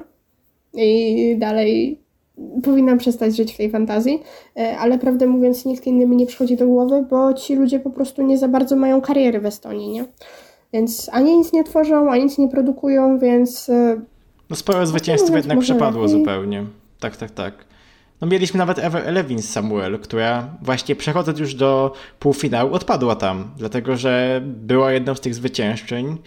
i 0.74 1.36
dalej 1.40 2.00
powinnam 2.64 2.98
przestać 2.98 3.36
żyć 3.36 3.54
w 3.54 3.58
tej 3.58 3.70
fantazji, 3.70 4.24
E, 4.58 4.78
ale 4.78 4.98
prawdę 4.98 5.28
mówiąc 5.28 5.66
nikt 5.66 5.88
inny 5.88 6.06
mi 6.06 6.16
nie 6.16 6.26
przychodzi 6.26 6.56
do 6.56 6.68
głowy, 6.68 7.06
bo 7.10 7.34
ci 7.34 7.56
ludzie 7.56 7.80
po 7.80 7.90
prostu 7.90 8.22
nie 8.22 8.38
za 8.38 8.48
bardzo 8.48 8.76
mają 8.76 9.02
kariery 9.02 9.40
w 9.40 9.46
Estonii, 9.46 9.90
nie? 9.90 10.06
Więc 10.74 11.10
ani 11.14 11.38
nic 11.38 11.54
nie 11.54 11.64
tworzą, 11.64 12.12
ani 12.12 12.24
nic 12.24 12.38
nie 12.38 12.48
produkują, 12.50 13.20
więc 13.20 13.70
e, 13.70 14.02
No 14.50 14.56
sporo 14.56 14.86
zwycięstw 14.86 15.28
mówiąc, 15.30 15.46
jednak 15.46 15.60
przepadło 15.60 16.02
lepiej. 16.04 16.20
zupełnie. 16.20 16.66
Tak, 17.00 17.18
tak, 17.18 17.32
tak. 17.32 17.54
No 18.22 18.28
mieliśmy 18.28 18.58
nawet 18.58 18.80
Ever 18.80 19.14
Levin 19.14 19.42
z 19.42 19.50
Samuel, 19.50 20.00
która 20.00 20.48
właśnie 20.62 20.96
przechodząc 20.96 21.40
już 21.40 21.54
do 21.56 21.94
półfinału 22.20 22.74
odpadła 22.74 23.16
tam, 23.16 23.52
dlatego 23.58 23.98
że 23.98 24.42
była 24.46 24.92
jedną 24.92 25.16
z 25.16 25.20
tych 25.22 25.36
zwyciężczyń. 25.36 26.18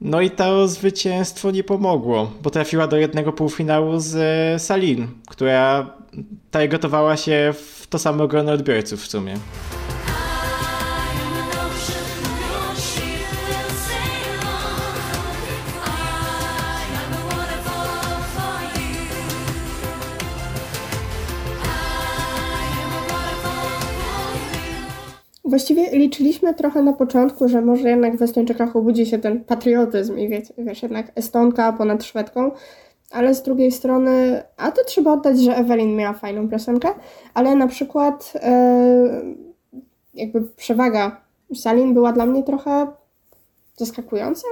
No 0.00 0.20
i 0.20 0.30
to 0.30 0.68
zwycięstwo 0.68 1.50
nie 1.50 1.64
pomogło, 1.64 2.30
bo 2.42 2.50
trafiła 2.50 2.86
do 2.86 2.96
jednego 2.96 3.32
półfinału 3.32 3.98
z 4.00 4.16
e, 4.16 4.58
Salin, 4.58 5.08
która 5.28 5.90
targetowała 6.50 7.16
się 7.16 7.54
w 7.56 7.86
to 7.90 7.98
samo 7.98 8.28
grono 8.28 8.52
odbiorców 8.52 9.00
w 9.00 9.06
sumie. 9.10 9.34
Właściwie 25.50 25.90
liczyliśmy 25.90 26.54
trochę 26.54 26.82
na 26.82 26.92
początku, 26.92 27.48
że 27.48 27.60
może 27.60 27.90
jednak 27.90 28.16
w 28.16 28.22
Estończykach 28.22 28.76
obudzi 28.76 29.06
się 29.06 29.18
ten 29.18 29.44
patriotyzm 29.44 30.18
i 30.18 30.28
wiecie, 30.28 30.54
wiesz, 30.58 30.82
jednak 30.82 31.12
Estonka 31.14 31.72
ponad 31.72 32.04
Szwedką, 32.04 32.50
ale 33.10 33.34
z 33.34 33.42
drugiej 33.42 33.72
strony, 33.72 34.42
a 34.56 34.70
to 34.70 34.84
trzeba 34.84 35.12
oddać, 35.12 35.40
że 35.40 35.56
Ewelin 35.56 35.96
miała 35.96 36.12
fajną 36.12 36.48
piosenkę, 36.48 36.88
ale 37.34 37.56
na 37.56 37.66
przykład 37.66 38.32
e, 38.34 39.22
jakby 40.14 40.42
przewaga 40.42 41.20
Salin 41.54 41.94
była 41.94 42.12
dla 42.12 42.26
mnie 42.26 42.42
trochę 42.42 42.86
zaskakująca. 43.76 44.46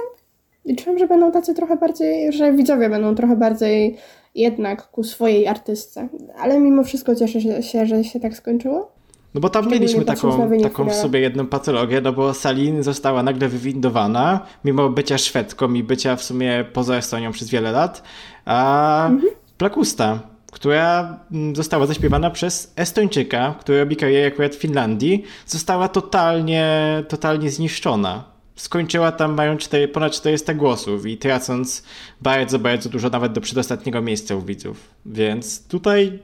Liczyłam, 0.65 0.99
że 0.99 1.07
będą 1.07 1.31
tacy 1.31 1.53
trochę 1.53 1.77
bardziej, 1.77 2.33
że 2.33 2.53
widzowie 2.53 2.89
będą 2.89 3.15
trochę 3.15 3.35
bardziej 3.35 3.97
jednak 4.35 4.87
ku 4.91 5.03
swojej 5.03 5.47
artystce, 5.47 6.07
ale 6.39 6.59
mimo 6.59 6.83
wszystko 6.83 7.15
cieszę 7.15 7.63
się, 7.63 7.85
że 7.85 8.03
się 8.03 8.19
tak 8.19 8.33
skończyło. 8.35 8.98
No 9.33 9.41
bo 9.41 9.49
tam 9.49 9.63
Szczególnie 9.63 9.79
mieliśmy 9.79 10.05
taką, 10.05 10.49
taką 10.63 10.89
w 10.89 10.93
sobie 10.93 11.19
jedną 11.19 11.47
patologię, 11.47 12.01
no 12.01 12.13
bo 12.13 12.33
Salin 12.33 12.83
została 12.83 13.23
nagle 13.23 13.49
wywindowana, 13.49 14.39
mimo 14.65 14.89
bycia 14.89 15.17
Szwedką 15.17 15.73
i 15.73 15.83
bycia 15.83 16.15
w 16.15 16.23
sumie 16.23 16.65
poza 16.73 16.95
Estonią 16.95 17.31
przez 17.31 17.49
wiele 17.49 17.71
lat, 17.71 18.03
a 18.45 19.07
Mhm. 19.09 19.33
Plakusta, 19.57 20.19
która 20.51 21.19
mm, 21.31 21.55
została 21.55 21.85
zaśpiewana 21.85 22.29
przez 22.29 22.73
Estończyka, 22.75 23.55
który 23.59 23.79
robi 23.79 23.95
karierę 23.95 24.27
akurat 24.27 24.55
w 24.55 24.59
Finlandii, 24.59 25.23
została 25.45 25.87
totalnie, 25.87 26.67
totalnie 27.07 27.51
zniszczona. 27.51 28.23
Skończyła 28.55 29.11
tam 29.11 29.33
mając 29.33 29.61
4, 29.61 29.87
ponad 29.87 30.13
400 30.13 30.53
głosów 30.53 31.05
i 31.05 31.17
tracąc 31.17 31.83
bardzo, 32.21 32.59
bardzo 32.59 32.89
dużo, 32.89 33.09
nawet 33.09 33.31
do 33.31 33.41
przedostatniego 33.41 34.01
miejsca 34.01 34.35
u 34.35 34.41
widzów. 34.41 34.77
Więc 35.05 35.67
tutaj 35.67 36.19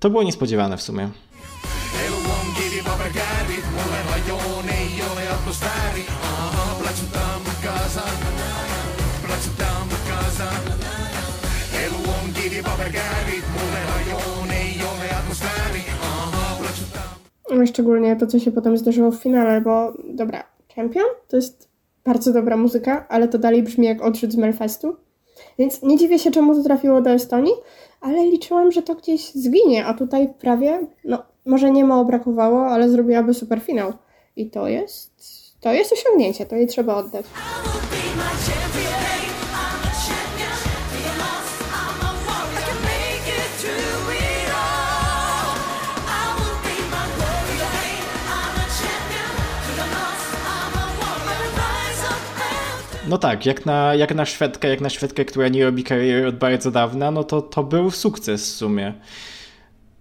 to 0.00 0.10
było 0.10 0.22
niespodziewane 0.22 0.76
w 0.76 0.82
sumie. 0.82 1.08
Szczególnie 17.66 18.16
to, 18.16 18.26
co 18.26 18.38
się 18.38 18.52
potem 18.52 18.78
zdarzyło 18.78 19.10
w 19.10 19.16
finale, 19.16 19.60
bo 19.60 19.92
dobra, 20.04 20.44
Champion 20.76 21.06
to 21.28 21.36
jest 21.36 21.68
bardzo 22.04 22.32
dobra 22.32 22.56
muzyka, 22.56 23.06
ale 23.08 23.28
to 23.28 23.38
dalej 23.38 23.62
brzmi 23.62 23.86
jak 23.86 24.02
odrzut 24.02 24.32
z 24.32 24.36
Melfestu. 24.36 24.96
Więc 25.58 25.82
nie 25.82 25.96
dziwię 25.96 26.18
się, 26.18 26.30
czemu 26.30 26.54
to 26.54 26.62
trafiło 26.62 27.00
do 27.00 27.10
Estonii, 27.10 27.52
ale 28.00 28.24
liczyłam, 28.24 28.72
że 28.72 28.82
to 28.82 28.94
gdzieś 28.94 29.30
zginie, 29.30 29.86
a 29.86 29.94
tutaj 29.94 30.28
prawie, 30.38 30.86
no 31.04 31.22
może 31.46 31.70
nie 31.70 31.84
mało 31.84 32.04
brakowało, 32.04 32.66
ale 32.66 32.90
zrobiłaby 32.90 33.34
super 33.34 33.60
finał. 33.60 33.92
I 34.36 34.50
to 34.50 34.68
jest, 34.68 35.10
to 35.60 35.72
jest 35.72 35.92
osiągnięcie, 35.92 36.46
to 36.46 36.56
jej 36.56 36.66
trzeba 36.66 36.94
oddać. 36.94 37.26
No 53.08 53.18
tak, 53.18 53.46
jak 53.46 53.66
na, 53.66 53.94
jak 53.94 54.14
na 54.14 54.24
Szwedkę, 54.24 54.68
jak 54.68 54.80
na 54.80 54.90
Szwedkę, 54.90 55.24
która 55.24 55.48
nie 55.48 55.64
robi 55.64 55.84
kariery 55.84 56.28
od 56.28 56.36
bardzo 56.36 56.70
dawna, 56.70 57.10
no 57.10 57.24
to 57.24 57.42
to 57.42 57.64
był 57.64 57.90
sukces 57.90 58.52
w 58.52 58.56
sumie. 58.56 58.94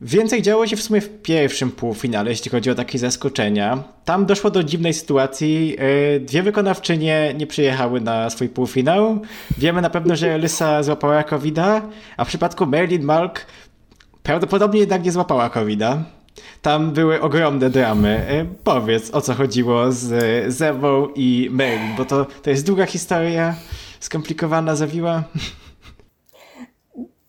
Więcej 0.01 0.41
działo 0.41 0.67
się 0.67 0.75
w 0.75 0.81
sumie 0.81 1.01
w 1.01 1.21
pierwszym 1.21 1.71
półfinale, 1.71 2.29
jeśli 2.29 2.51
chodzi 2.51 2.69
o 2.71 2.75
takie 2.75 2.99
zaskoczenia. 2.99 3.83
Tam 4.05 4.25
doszło 4.25 4.51
do 4.51 4.63
dziwnej 4.63 4.93
sytuacji. 4.93 5.69
Yy, 5.69 6.19
Dwie 6.19 6.43
wykonawczynie 6.43 7.33
nie 7.37 7.47
przyjechały 7.47 8.01
na 8.01 8.29
swój 8.29 8.49
półfinał. 8.49 9.21
Wiemy 9.57 9.81
na 9.81 9.89
pewno, 9.89 10.15
że 10.15 10.37
Lysa 10.37 10.83
złapała 10.83 11.23
covid 11.23 11.59
a 12.17 12.25
w 12.25 12.27
przypadku 12.27 12.65
Marilyn 12.65 13.03
Malk 13.03 13.45
prawdopodobnie 14.23 14.79
jednak 14.79 15.03
nie 15.03 15.11
złapała 15.11 15.49
covid 15.49 15.79
-a. 15.79 16.03
Tam 16.61 16.91
były 16.91 17.21
ogromne 17.21 17.69
dramy. 17.69 18.25
Yy, 18.31 18.45
Powiedz, 18.63 19.13
o 19.13 19.21
co 19.21 19.33
chodziło 19.33 19.91
z 19.91 20.13
Zewą 20.53 21.07
i 21.15 21.49
Marilyn, 21.51 21.95
bo 21.97 22.05
to, 22.05 22.25
to 22.43 22.49
jest 22.49 22.65
długa 22.65 22.85
historia, 22.85 23.55
skomplikowana, 23.99 24.75
zawiła. 24.75 25.23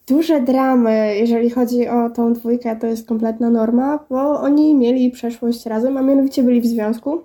duże 0.07 0.41
dramy, 0.41 1.17
jeżeli 1.17 1.51
chodzi 1.51 1.89
o 1.89 2.11
tą 2.11 2.33
dwójkę, 2.33 2.77
to 2.77 2.87
jest 2.87 3.09
kompletna 3.09 3.51
norma, 3.51 3.99
bo 4.11 4.41
oni 4.41 4.75
mieli 4.75 5.11
przeszłość 5.11 5.67
razem, 5.67 5.97
a 5.97 6.03
mianowicie 6.03 6.43
byli 6.43 6.61
w 6.61 6.67
związku. 6.67 7.25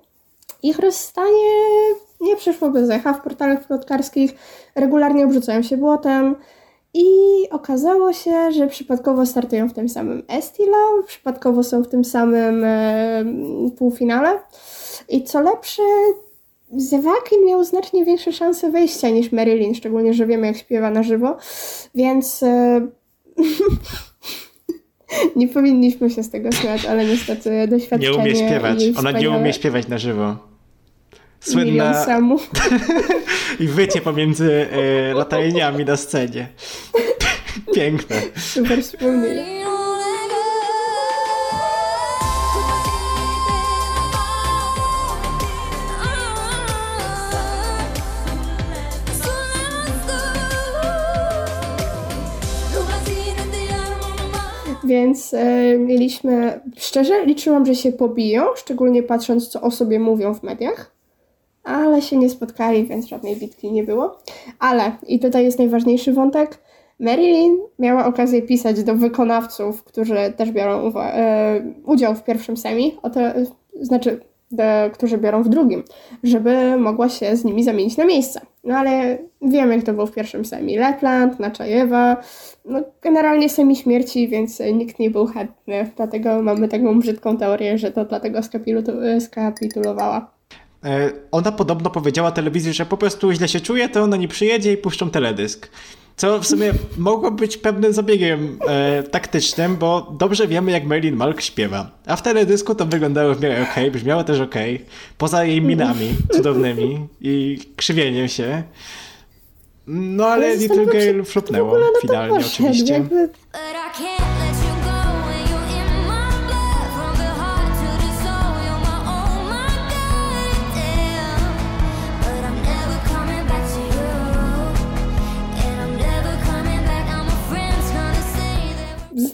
Ich 0.63 0.79
rozstanie 0.79 1.51
nie 2.21 2.35
przeszło 2.35 2.71
bez 2.71 2.89
echa. 2.89 3.13
W 3.13 3.23
portalach 3.23 3.67
plotkarskich 3.67 4.35
regularnie 4.75 5.25
obrzucają 5.25 5.61
się 5.61 5.77
błotem. 5.77 6.35
I 6.93 7.05
okazało 7.49 8.13
się, 8.13 8.51
że 8.51 8.67
przypadkowo 8.67 9.25
startują 9.25 9.69
w 9.69 9.73
tym 9.73 9.89
samym 9.89 10.23
Estilo, 10.27 10.77
przypadkowo 11.07 11.63
są 11.63 11.83
w 11.83 11.87
tym 11.87 12.05
samym 12.05 12.63
e, 12.63 13.25
półfinale. 13.77 14.39
I 15.09 15.23
co 15.23 15.41
lepsze, 15.41 15.83
Zewakin 16.77 17.45
miał 17.45 17.63
znacznie 17.63 18.05
większe 18.05 18.31
szanse 18.31 18.71
wejścia 18.71 19.09
niż 19.09 19.31
Marilyn, 19.31 19.75
szczególnie, 19.75 20.13
że 20.13 20.25
wiemy 20.25 20.47
jak 20.47 20.57
śpiewa 20.57 20.89
na 20.89 21.03
żywo, 21.03 21.37
więc 21.95 22.43
e, 22.43 22.81
nie 25.35 25.47
powinniśmy 25.47 26.09
się 26.09 26.23
z 26.23 26.29
tego 26.29 26.51
śmiać, 26.51 26.85
ale 26.85 27.05
niestety 27.05 27.67
doświadczenie 27.67 28.17
Nie 28.17 28.23
umie 28.23 28.35
śpiewać. 28.35 28.79
Ona 28.97 29.11
nie 29.11 29.17
wspaniałe 29.17 29.37
umie 29.37 29.53
śpiewać 29.53 29.87
na 29.87 29.97
żywo. 29.97 30.50
Słynna 31.41 32.05
i 33.59 33.67
wycie 33.67 34.01
pomiędzy 34.01 34.67
e, 34.71 35.13
latarniami 35.13 35.85
na 35.85 35.97
scenie. 35.97 36.47
Piękne. 37.75 38.21
Super 38.37 38.83
wspomnienie. 38.83 39.61
Więc 54.83 55.33
e, 55.33 55.77
mieliśmy, 55.77 56.59
szczerze 56.77 57.25
liczyłam, 57.25 57.65
że 57.65 57.75
się 57.75 57.91
pobiją, 57.91 58.43
szczególnie 58.55 59.03
patrząc, 59.03 59.47
co 59.47 59.61
o 59.61 59.71
sobie 59.71 59.99
mówią 59.99 60.33
w 60.33 60.43
mediach, 60.43 61.00
ale 61.63 62.01
się 62.01 62.17
nie 62.17 62.29
spotkali, 62.29 62.85
więc 62.85 63.07
żadnej 63.07 63.35
bitki 63.35 63.71
nie 63.71 63.83
było. 63.83 64.17
Ale, 64.59 64.91
i 65.07 65.19
tutaj 65.19 65.43
jest 65.43 65.59
najważniejszy 65.59 66.13
wątek, 66.13 66.59
Marilyn 66.99 67.57
miała 67.79 68.05
okazję 68.05 68.41
pisać 68.41 68.83
do 68.83 68.95
wykonawców, 68.95 69.83
którzy 69.83 70.15
też 70.37 70.51
biorą 70.51 70.93
e, 70.95 71.73
udział 71.85 72.15
w 72.15 72.23
pierwszym 72.23 72.57
semi, 72.57 72.97
o 73.01 73.09
to, 73.09 73.19
znaczy, 73.81 74.19
do, 74.51 74.63
którzy 74.93 75.17
biorą 75.17 75.43
w 75.43 75.49
drugim, 75.49 75.83
żeby 76.23 76.77
mogła 76.77 77.09
się 77.09 77.35
z 77.35 77.45
nimi 77.45 77.63
zamienić 77.63 77.97
na 77.97 78.05
miejsca. 78.05 78.41
No 78.63 78.77
ale 78.77 79.17
wiemy, 79.41 79.75
jak 79.75 79.85
to 79.85 79.93
było 79.93 80.05
w 80.05 80.11
pierwszym 80.11 80.45
semi. 80.45 80.77
Lepland, 80.77 81.39
Naczajewa, 81.39 82.17
no 82.65 82.81
generalnie 83.01 83.49
semi 83.49 83.75
śmierci, 83.75 84.27
więc 84.27 84.59
nikt 84.73 84.99
nie 84.99 85.09
był 85.09 85.25
chętny, 85.25 85.89
dlatego 85.95 86.41
mamy 86.41 86.67
taką 86.67 86.99
brzydką 86.99 87.37
teorię, 87.37 87.77
że 87.77 87.91
to 87.91 88.05
dlatego 88.05 88.39
skapilu- 88.39 89.19
skapitulowała. 89.19 90.40
E, 90.85 91.11
Ona 91.31 91.51
podobno 91.51 91.89
powiedziała 91.89 92.31
telewizji, 92.31 92.73
że 92.73 92.85
po 92.85 92.97
prostu 92.97 93.31
źle 93.33 93.47
się 93.47 93.59
czuje, 93.59 93.89
to 93.89 94.01
ona 94.01 94.17
nie 94.17 94.27
przyjedzie 94.27 94.73
i 94.73 94.77
puszczą 94.77 95.09
teledysk. 95.09 95.69
Co 96.15 96.39
w 96.39 96.47
sumie 96.47 96.73
mogło 96.97 97.31
być 97.31 97.57
pewnym 97.57 97.93
zabiegiem 97.93 98.59
e, 98.67 99.03
taktycznym, 99.03 99.77
bo 99.77 100.15
dobrze 100.19 100.47
wiemy, 100.47 100.71
jak 100.71 100.85
Marilyn 100.85 101.15
Malk 101.15 101.41
śpiewa. 101.41 101.91
A 102.05 102.15
w 102.15 102.21
teledysku 102.21 102.75
to 102.75 102.85
wyglądało 102.85 103.33
w 103.35 103.41
miarę 103.41 103.65
okej, 103.71 103.91
brzmiało 103.91 104.23
też 104.23 104.39
okej. 104.39 104.85
Poza 105.17 105.43
jej 105.45 105.61
minami 105.61 106.09
cudownymi 106.35 107.07
i 107.21 107.59
krzywieniem 107.75 108.27
się. 108.27 108.63
No 109.87 110.25
ale 110.27 110.55
Little 110.55 110.85
Girl 110.85 111.23
flopnęło 111.23 111.79
na 111.79 111.85
to 111.85 111.99
finalnie 112.01 112.39
oczywiście. 112.45 112.93
jakby- 112.93 113.29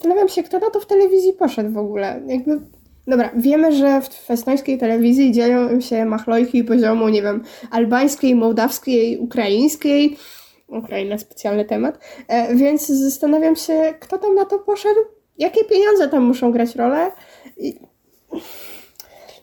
Zastanawiam 0.07 0.29
się, 0.29 0.43
kto 0.43 0.59
na 0.59 0.69
to 0.69 0.79
w 0.79 0.85
telewizji 0.85 1.33
poszedł 1.33 1.71
w 1.71 1.77
ogóle. 1.77 2.21
Jakby. 2.27 2.59
Dobra, 3.07 3.31
wiemy, 3.35 3.71
że 3.71 4.01
w 4.01 4.31
estońskiej 4.31 4.77
telewizji 4.77 5.31
dzieją 5.31 5.81
się 5.81 6.05
machlojki 6.05 6.63
poziomu, 6.63 7.09
nie 7.09 7.21
wiem, 7.21 7.43
albańskiej, 7.71 8.35
mołdawskiej, 8.35 9.17
ukraińskiej. 9.17 10.17
Ukraina, 10.67 11.17
specjalny 11.17 11.65
temat. 11.65 11.99
E, 12.27 12.55
więc 12.55 12.87
zastanawiam 12.87 13.55
się, 13.55 13.93
kto 13.99 14.17
tam 14.17 14.35
na 14.35 14.45
to 14.45 14.59
poszedł, 14.59 14.99
jakie 15.37 15.63
pieniądze 15.63 16.07
tam 16.07 16.23
muszą 16.23 16.51
grać 16.51 16.75
rolę. 16.75 17.11
I... 17.57 17.79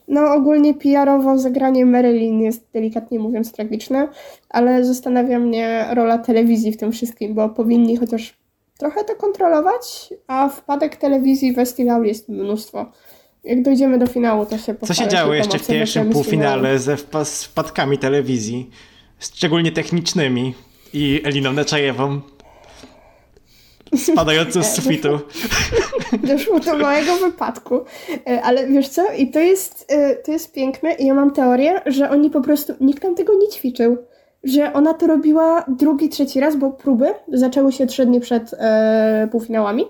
No, 0.09 0.35
ogólnie 0.35 0.74
PR-owo 0.74 1.38
zagranie 1.38 1.87
Marilyn 1.87 2.40
jest 2.40 2.70
delikatnie 2.72 3.18
mówiąc 3.18 3.53
tragiczne, 3.53 4.09
ale 4.48 4.85
zastanawia 4.85 5.38
mnie 5.38 5.87
rola 5.90 6.18
telewizji 6.18 6.72
w 6.72 6.77
tym 6.77 6.92
wszystkim, 6.92 7.35
bo 7.35 7.48
powinni 7.48 7.96
chociaż 7.96 8.43
trochę 8.78 9.04
to 9.04 9.14
kontrolować, 9.14 10.14
a 10.26 10.48
wpadek 10.48 10.96
telewizji 10.96 11.54
festiwalu 11.54 12.04
jest 12.04 12.28
mnóstwo. 12.28 12.92
Jak 13.44 13.62
dojdziemy 13.62 13.98
do 13.98 14.06
finału, 14.06 14.46
to 14.46 14.58
się 14.58 14.74
Co 14.87 14.94
się 14.94 15.08
działo 15.08 15.34
jeszcze 15.34 15.58
w 15.58 15.66
pierwszym 15.66 16.10
półfinale 16.10 16.78
ze 16.78 16.96
wpadkami 16.96 17.98
telewizji, 17.98 18.70
szczególnie 19.18 19.72
technicznymi 19.72 20.54
i 20.92 21.20
Eliną 21.24 21.52
Neczajewą 21.52 22.20
spadającą 23.96 24.62
z 24.62 24.72
sufitu. 24.76 25.20
Doszło 26.22 26.60
do 26.60 26.78
małego 26.78 27.16
wypadku. 27.16 27.84
E, 28.26 28.42
Ale 28.42 28.66
wiesz 28.66 28.88
co? 28.88 29.12
I 29.12 29.30
to 29.30 29.40
jest, 29.40 29.87
e, 29.88 30.16
to 30.16 30.32
jest 30.32 30.52
piękne 30.52 30.92
i 30.94 31.06
ja 31.06 31.14
mam 31.14 31.30
teorię, 31.30 31.80
że 31.87 32.10
oni 32.10 32.30
po 32.30 32.40
prostu, 32.40 32.72
nikt 32.80 33.02
tam 33.02 33.14
tego 33.14 33.34
nie 33.38 33.48
ćwiczył. 33.48 33.96
Że 34.44 34.72
ona 34.72 34.94
to 34.94 35.07
robiła 35.07 35.64
drugi, 35.68 36.09
trzeci 36.09 36.40
raz, 36.40 36.57
bo 36.57 36.70
próby 36.70 37.07
zaczęły 37.33 37.72
się 37.72 37.87
trzy 37.87 38.07
dni 38.07 38.20
przed 38.20 38.54
e, 38.54 39.28
półfinałami 39.33 39.85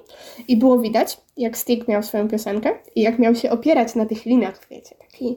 i 0.49 0.57
było 0.57 0.79
widać, 0.79 1.21
jak 1.37 1.59
Stig 1.59 1.89
miał 1.89 2.03
swoją 2.03 2.29
piosenkę 2.29 2.71
i 2.95 3.03
jak 3.03 3.19
miał 3.19 3.35
się 3.35 3.51
opierać 3.51 3.95
na 3.95 4.07
tych 4.07 4.25
linach, 4.25 4.61
wiecie, 4.71 4.95
taki 5.01 5.37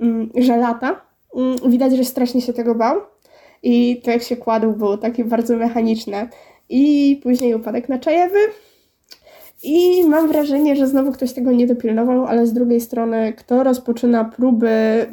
mm, 0.00 0.30
że 0.36 0.56
lata. 0.56 1.00
Mm, 1.36 1.56
widać, 1.66 1.96
że 1.96 2.04
strasznie 2.04 2.40
się 2.40 2.52
tego 2.52 2.74
bał 2.74 3.00
i 3.62 4.00
to 4.04 4.10
jak 4.10 4.22
się 4.22 4.36
kładł 4.36 4.72
było 4.72 4.98
takie 4.98 5.24
bardzo 5.24 5.56
mechaniczne. 5.56 6.28
I 6.68 7.20
później 7.22 7.54
upadek 7.54 7.88
na 7.88 7.98
czajewy, 7.98 8.38
i 9.64 10.04
mam 10.08 10.28
wrażenie, 10.28 10.76
że 10.76 10.86
znowu 10.86 11.12
ktoś 11.12 11.32
tego 11.32 11.52
nie 11.52 11.66
dopilnował, 11.66 12.24
ale 12.24 12.46
z 12.46 12.52
drugiej 12.52 12.80
strony, 12.80 13.32
kto 13.32 13.64
rozpoczyna 13.64 14.24
próby 14.24 15.06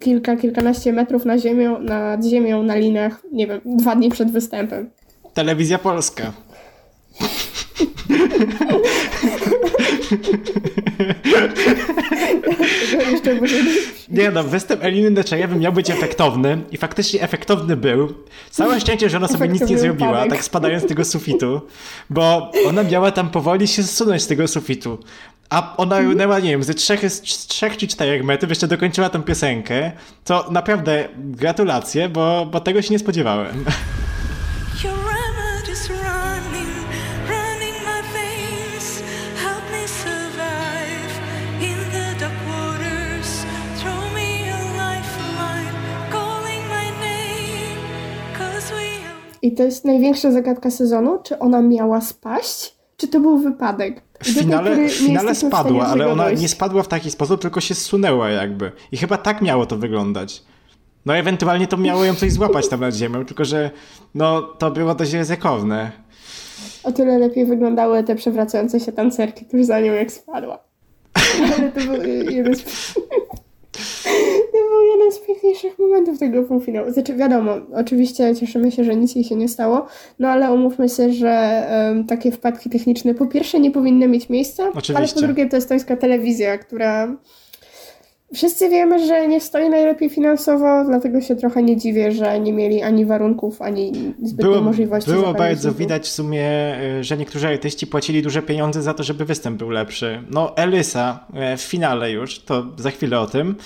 kilka, 0.00 0.36
kilkanaście 0.36 0.92
metrów 0.92 1.24
na 1.24 1.38
ziemią, 1.38 1.78
nad 1.78 2.24
ziemią 2.24 2.62
na 2.62 2.76
linach, 2.76 3.22
nie 3.32 3.46
wiem, 3.46 3.60
dwa 3.64 3.96
dni 3.96 4.10
przed 4.10 4.30
występem. 4.32 4.90
Telewizja 5.34 5.78
Polska. 5.78 6.32
Nie- 14.08 14.30
no, 14.30 14.44
występ 14.44 14.84
Eliny 14.84 15.10
Neczajewem 15.10 15.58
miał 15.58 15.72
być 15.72 15.90
efektowny 15.90 16.58
i 16.72 16.76
faktycznie 16.76 17.22
efektowny 17.22 17.76
był. 17.76 18.14
Całe 18.50 18.80
szczęście, 18.80 19.08
że 19.10 19.16
ona 19.16 19.28
sobie 19.28 19.48
nic 19.48 19.70
nie 19.70 19.78
zrobiła, 19.78 20.26
tak 20.26 20.44
spadając 20.44 20.84
z 20.84 20.86
tego 20.86 21.04
sufitu, 21.04 21.60
bo 22.10 22.50
ona 22.68 22.82
miała 22.82 23.10
tam 23.10 23.30
powoli 23.30 23.68
się 23.68 23.82
zsunąć 23.82 24.22
z 24.22 24.26
tego 24.26 24.48
sufitu. 24.48 24.98
A 25.50 25.76
ona 25.76 25.96
Mhm. 25.96 26.12
runęła, 26.12 26.38
nie 26.38 26.50
wiem, 26.50 26.62
ze 26.62 26.74
trzech, 26.74 27.10
z 27.10 27.20
trzech 27.46 27.76
czy 27.76 27.86
czterech 27.86 28.24
metrów, 28.24 28.50
jeszcze 28.50 28.68
dokończyła 28.68 29.08
tą 29.08 29.22
piosenkę, 29.22 29.92
to 30.24 30.46
naprawdę 30.50 31.08
gratulacje, 31.18 32.08
bo, 32.08 32.46
bo 32.52 32.60
tego 32.60 32.82
się 32.82 32.90
nie 32.94 32.98
spodziewałem. 32.98 33.64
I 49.42 49.54
to 49.54 49.62
jest 49.62 49.84
największa 49.84 50.30
zagadka 50.32 50.70
sezonu, 50.70 51.18
czy 51.24 51.38
ona 51.38 51.62
miała 51.62 52.00
spaść, 52.00 52.74
czy 52.96 53.08
to 53.08 53.20
był 53.20 53.38
wypadek. 53.38 54.02
W 54.22 54.26
finale, 54.26 54.88
w 54.88 54.92
finale 54.92 55.34
spadła, 55.34 55.86
ale 55.86 56.08
ona 56.08 56.24
dojść. 56.24 56.42
nie 56.42 56.48
spadła 56.48 56.82
w 56.82 56.88
taki 56.88 57.10
sposób, 57.10 57.40
tylko 57.40 57.60
się 57.60 57.74
zsunęła 57.74 58.30
jakby. 58.30 58.72
I 58.92 58.96
chyba 58.96 59.18
tak 59.18 59.42
miało 59.42 59.66
to 59.66 59.76
wyglądać. 59.76 60.42
No 61.06 61.16
ewentualnie 61.16 61.66
to 61.66 61.76
miało 61.76 62.04
ją 62.04 62.14
coś 62.14 62.32
złapać 62.32 62.68
tam 62.68 62.80
nad 62.80 62.94
ziemią, 62.94 63.24
tylko 63.24 63.44
że 63.44 63.70
no 64.14 64.42
to 64.42 64.70
było 64.70 64.94
dość 64.94 65.12
ryzykowne. 65.12 65.92
O 66.84 66.92
tyle 66.92 67.18
lepiej 67.18 67.46
wyglądały 67.46 68.04
te 68.04 68.16
przewracające 68.16 68.80
się 68.80 68.92
tancerki 68.92 69.44
tuż 69.44 69.64
za 69.64 69.80
nią, 69.80 69.92
jak 69.92 70.12
spadła. 70.12 70.58
Ale 71.58 71.72
to 71.72 71.80
był 71.80 71.94
y, 71.94 72.32
jeden 72.32 72.54
z... 72.56 72.94
był 74.52 74.82
jeden 74.92 75.12
z 75.12 75.18
piękniejszych 75.18 75.78
momentów 75.78 76.18
tego 76.18 76.42
półfinału. 76.42 76.90
Znaczy, 76.90 77.14
wiadomo, 77.14 77.52
oczywiście 77.74 78.36
cieszymy 78.36 78.72
się, 78.72 78.84
że 78.84 78.96
nic 78.96 79.14
jej 79.14 79.24
się 79.24 79.36
nie 79.36 79.48
stało, 79.48 79.86
no 80.18 80.28
ale 80.28 80.52
umówmy 80.52 80.88
się, 80.88 81.12
że 81.12 81.30
em, 81.68 82.06
takie 82.06 82.32
wpadki 82.32 82.70
techniczne 82.70 83.14
po 83.14 83.26
pierwsze 83.26 83.60
nie 83.60 83.70
powinny 83.70 84.08
mieć 84.08 84.28
miejsca, 84.28 84.62
ale 84.62 84.72
Oczywiście. 84.74 85.14
po 85.14 85.20
drugie 85.20 85.48
to 85.48 85.56
estońska 85.56 85.96
telewizja, 85.96 86.58
która 86.58 87.16
wszyscy 88.36 88.68
wiemy, 88.68 89.06
że 89.06 89.28
nie 89.28 89.40
stoi 89.40 89.68
najlepiej 89.68 90.10
finansowo, 90.10 90.84
dlatego 90.84 91.20
się 91.20 91.36
trochę 91.36 91.62
nie 91.62 91.76
dziwię, 91.76 92.12
że 92.12 92.40
nie 92.40 92.52
mieli 92.52 92.82
ani 92.82 93.04
warunków, 93.06 93.62
ani 93.62 93.92
zbytnio 94.22 94.50
Było, 94.50 94.62
możliwości. 94.62 95.10
było 95.10 95.34
bardzo 95.34 95.62
zysku. 95.62 95.78
widać 95.78 96.04
w 96.04 96.08
sumie, 96.08 96.76
y, 97.00 97.04
że 97.04 97.16
niektórzy 97.16 97.48
artyści 97.48 97.86
płacili 97.86 98.22
duże 98.22 98.42
pieniądze 98.42 98.82
za 98.82 98.94
to, 98.94 99.02
żeby 99.02 99.24
występ 99.24 99.58
był 99.58 99.70
lepszy. 99.70 100.22
No, 100.30 100.56
Elysa 100.56 101.26
y, 101.54 101.56
w 101.56 101.60
finale 101.62 102.10
już, 102.10 102.38
to 102.38 102.66
za 102.76 102.90
chwilę 102.90 103.20
o 103.20 103.26
tym. 103.26 103.56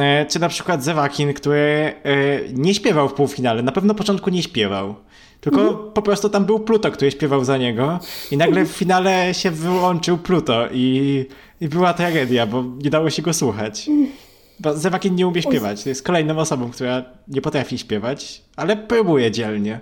Y, 0.00 0.26
Czy 0.28 0.38
na 0.38 0.48
przykład 0.48 0.84
Zewakin, 0.84 1.32
który 1.34 1.92
y, 2.06 2.50
nie 2.54 2.74
śpiewał 2.74 3.08
w 3.08 3.14
półfinale, 3.14 3.62
na 3.62 3.72
pewno 3.72 3.88
na 3.88 3.94
początku 3.94 4.30
nie 4.30 4.42
śpiewał. 4.42 4.94
Tylko 5.40 5.60
Mhm. 5.60 5.92
po 5.92 6.02
prostu 6.02 6.28
tam 6.28 6.44
był 6.44 6.60
Pluto, 6.60 6.90
który 6.90 7.10
śpiewał 7.10 7.44
za 7.44 7.56
niego 7.56 7.98
i 8.30 8.36
nagle 8.36 8.64
w 8.64 8.68
finale 8.68 9.34
się 9.34 9.50
wyłączył 9.50 10.18
Pluto 10.18 10.68
i, 10.72 11.24
i 11.60 11.68
była 11.68 11.94
tragedia, 11.94 12.46
bo 12.46 12.64
nie 12.82 12.90
dało 12.90 13.10
się 13.10 13.22
go 13.22 13.32
słuchać. 13.32 13.90
Bo 14.60 14.76
Zewakin 14.76 15.14
nie 15.14 15.26
umie 15.26 15.42
śpiewać. 15.42 15.82
To 15.82 15.88
jest 15.88 16.02
kolejną 16.02 16.38
osobą, 16.38 16.70
która 16.70 17.04
nie 17.28 17.40
potrafi 17.40 17.78
śpiewać, 17.78 18.42
ale 18.56 18.76
próbuje 18.76 19.30
dzielnie. 19.30 19.80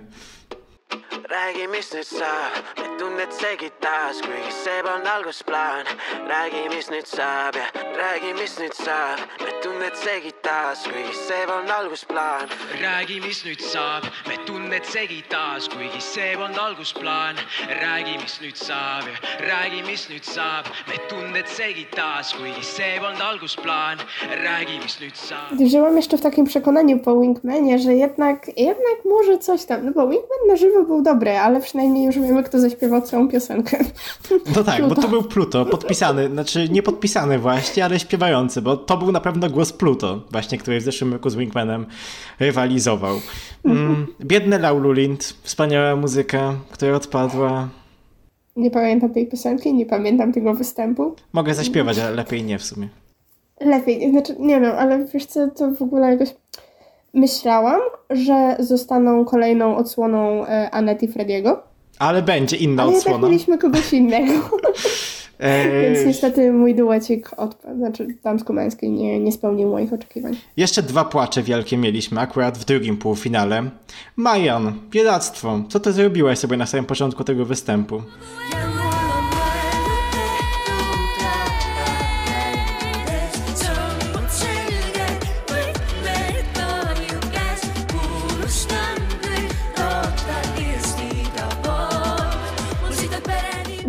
Räägime 1.29 1.77
nüüd 1.77 2.03
saab, 2.03 2.53
me 2.77 2.97
tunned 2.99 3.31
see 3.33 3.57
kitarr, 3.57 4.13
kuigi 4.25 4.51
see 4.63 4.81
polnud 4.83 5.07
algusplaan. 5.07 5.85
räägi, 6.29 6.69
mis 6.69 6.89
nüüd 6.89 7.07
saab 7.07 7.55
ja 7.55 7.65
räägi, 7.97 8.33
mis 8.39 8.57
nüüd 8.59 8.75
saab, 8.77 9.19
me 9.43 9.51
tunned 9.63 9.95
see 9.95 10.21
kitarr, 10.21 10.75
kuigi 10.83 11.15
see 11.27 11.45
polnud 11.47 11.69
algusplaan. 11.77 12.45
räägi, 12.81 13.19
mis 13.25 13.43
nüüd 13.45 13.61
saab, 13.71 14.03
me 14.27 14.37
tunned 14.45 14.85
segi 14.85 15.23
taas, 15.29 15.69
kuigi 15.69 16.01
see 16.01 16.35
polnud 16.37 16.57
algusplaan. 16.57 17.35
räägi, 17.81 18.17
mis 18.21 18.37
nüüd 18.41 18.55
saab 18.67 19.03
ja 19.09 19.15
räägi, 19.49 19.81
mis 19.89 20.07
nüüd 20.09 20.25
saab, 20.35 20.65
me 20.87 20.97
tunned 21.09 21.47
segi 21.47 21.87
taas, 21.95 22.33
kuigi 22.37 22.63
see 22.63 22.99
polnud 22.99 23.21
algusplaan. 23.21 23.97
räägi, 24.45 24.79
mis 24.83 24.99
nüüd 25.01 25.15
saab. 25.15 25.67
Żyłam 25.69 25.97
jeszcze 25.97 26.17
w 26.17 26.21
takim 26.21 26.45
przekonaniu 26.45 26.99
po 26.99 27.19
Wingmanie, 27.19 27.79
że 27.79 27.93
jednak, 27.93 28.47
jednak 28.57 28.97
może 29.05 29.37
coś 29.37 29.65
tam. 29.65 29.85
No 29.85 29.91
bo 29.91 30.07
Wingman 30.07 30.47
na 30.47 30.55
żywo 30.55 30.83
był 30.83 31.01
dobry, 31.01 31.14
ale 31.41 31.61
przynajmniej 31.61 32.05
już 32.05 32.15
wiemy, 32.19 32.43
kto 32.43 32.59
zaśpiewał 32.59 33.01
całą 33.01 33.27
piosenkę. 33.27 33.77
No 34.55 34.63
tak, 34.63 34.81
bo 34.81 34.87
Pluto. 34.87 35.01
to 35.01 35.07
był 35.07 35.23
Pluto, 35.23 35.65
podpisany, 35.65 36.29
znaczy 36.29 36.69
nie 36.69 36.83
podpisany 36.83 37.39
właśnie, 37.39 37.85
ale 37.85 37.99
śpiewający, 37.99 38.61
bo 38.61 38.77
to 38.77 38.97
był 38.97 39.11
na 39.11 39.19
pewno 39.19 39.49
głos 39.49 39.73
Pluto, 39.73 40.21
właśnie, 40.31 40.57
który 40.57 40.79
w 40.79 40.83
zeszłym 40.83 41.13
roku 41.13 41.29
z 41.29 41.35
Wingmanem 41.35 41.85
rywalizował. 42.39 43.15
Mm, 43.65 44.07
biedny 44.21 44.59
Laulu 44.59 44.91
Lind, 44.91 45.23
wspaniała 45.43 45.95
muzyka, 45.95 46.53
która 46.71 46.95
odpadła. 46.95 47.69
Nie 48.55 48.71
pamiętam 48.71 49.13
tej 49.13 49.27
piosenki, 49.27 49.73
nie 49.73 49.85
pamiętam 49.85 50.33
tego 50.33 50.53
występu. 50.53 51.15
Mogę 51.33 51.53
zaśpiewać, 51.53 51.99
ale 51.99 52.11
lepiej 52.11 52.43
nie 52.43 52.59
w 52.59 52.63
sumie. 52.63 52.89
Lepiej, 53.61 54.11
znaczy 54.11 54.35
nie 54.39 54.61
wiem, 54.61 54.71
ale 54.77 55.05
wiesz 55.05 55.25
co, 55.25 55.47
to 55.47 55.71
w 55.71 55.81
ogóle 55.81 56.11
jakoś... 56.11 56.29
Myślałam, 57.15 57.81
że 58.09 58.55
zostaną 58.59 59.25
kolejną 59.25 59.77
odsłoną 59.77 60.45
e, 60.47 60.71
Anety 60.71 61.05
i 61.05 61.07
Frediego, 61.11 61.63
Ale 61.99 62.21
będzie 62.21 62.57
inna 62.57 62.83
ale 62.83 62.91
odsłona. 62.97 63.27
mieliśmy 63.27 63.57
kogoś 63.57 63.93
innego. 63.93 64.33
Więc 65.39 65.99
Eee, 65.99 66.07
niestety 66.07 66.51
mój 66.51 66.75
duecik 66.75 67.31
odpadł, 67.37 67.77
znaczy 67.77 68.07
damsko-męski 68.23 68.89
nie, 68.89 69.19
nie 69.19 69.31
spełnił 69.31 69.69
moich 69.69 69.93
oczekiwań. 69.93 70.35
jeszcze 70.57 70.83
dwa 70.83 71.05
płacze 71.05 71.43
wielkie 71.43 71.77
mieliśmy 71.77 72.19
akurat 72.21 72.57
w 72.57 72.65
drugim 72.65 72.97
półfinale. 72.97 73.63
Majan, 74.15 74.73
biedactwo, 74.89 75.59
co 75.69 75.79
ty 75.79 75.93
zrobiłaś 75.93 76.39
sobie 76.39 76.57
na 76.57 76.65
samym 76.65 76.85
początku 76.85 77.23
tego 77.23 77.45
występu? 77.45 78.01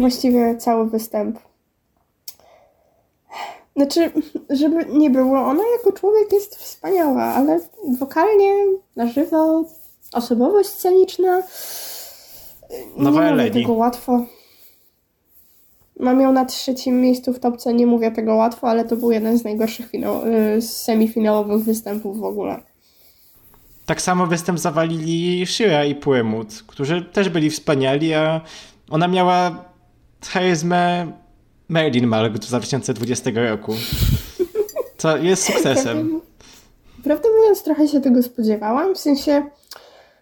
Właściwie 0.07 0.57
cały 0.57 0.91
występ. 0.91 1.39
Znaczy, 3.77 4.13
żeby 4.51 4.85
nie 4.85 5.11
było, 5.11 5.39
ona 5.39 5.63
jako 5.77 5.99
człowiek 5.99 6.33
jest 6.33 6.57
wspaniała, 6.57 7.23
ale 7.23 7.61
wokalnie, 7.99 8.53
na 8.97 9.07
żywo, 9.07 9.65
osobowość 10.13 10.69
sceniczna. 10.69 11.43
Nowa 12.97 13.21
nie 13.25 13.31
mówię 13.31 13.43
Eleni. 13.43 13.63
tego 13.63 13.73
łatwo. 13.73 14.25
Mam 16.01 16.21
ją 16.21 16.33
na 16.33 16.45
trzecim 16.45 17.01
miejscu 17.01 17.33
w 17.33 17.39
topce, 17.39 17.75
nie 17.75 17.87
mówię 17.87 18.11
tego 18.11 18.35
łatwo, 18.35 18.69
ale 18.69 18.85
to 18.85 18.97
był 18.97 19.11
jeden 19.11 19.39
z 19.39 19.45
najgorszych 19.45 19.91
finał, 19.91 20.23
y, 20.57 20.63
semifinałowych 20.63 21.65
występów 21.65 22.19
w 22.19 22.25
ogóle. 22.25 22.63
Tak 23.87 24.03
samo 24.03 24.27
występ 24.27 24.59
zawalili 24.59 25.47
Shira 25.47 25.85
i 25.85 25.95
Płymut, 25.95 26.65
którzy 26.67 27.03
też 27.03 27.29
byli 27.29 27.51
wspaniali, 27.51 28.15
a 28.15 28.41
ona 28.91 29.09
miała 29.09 29.66
charyzmę 30.29 31.13
Marilyn 31.69 32.07
Monroe 32.07 32.37
z 32.43 32.47
2020 32.47 33.31
roku. 33.35 33.73
Co 34.97 35.17
jest 35.17 35.43
sukcesem. 35.43 36.21
Prawdę 37.05 37.29
mówiąc, 37.39 37.63
trochę 37.63 37.89
się 37.89 38.01
tego 38.01 38.23
spodziewałam. 38.23 38.95
W 38.95 38.99
sensie, 38.99 39.47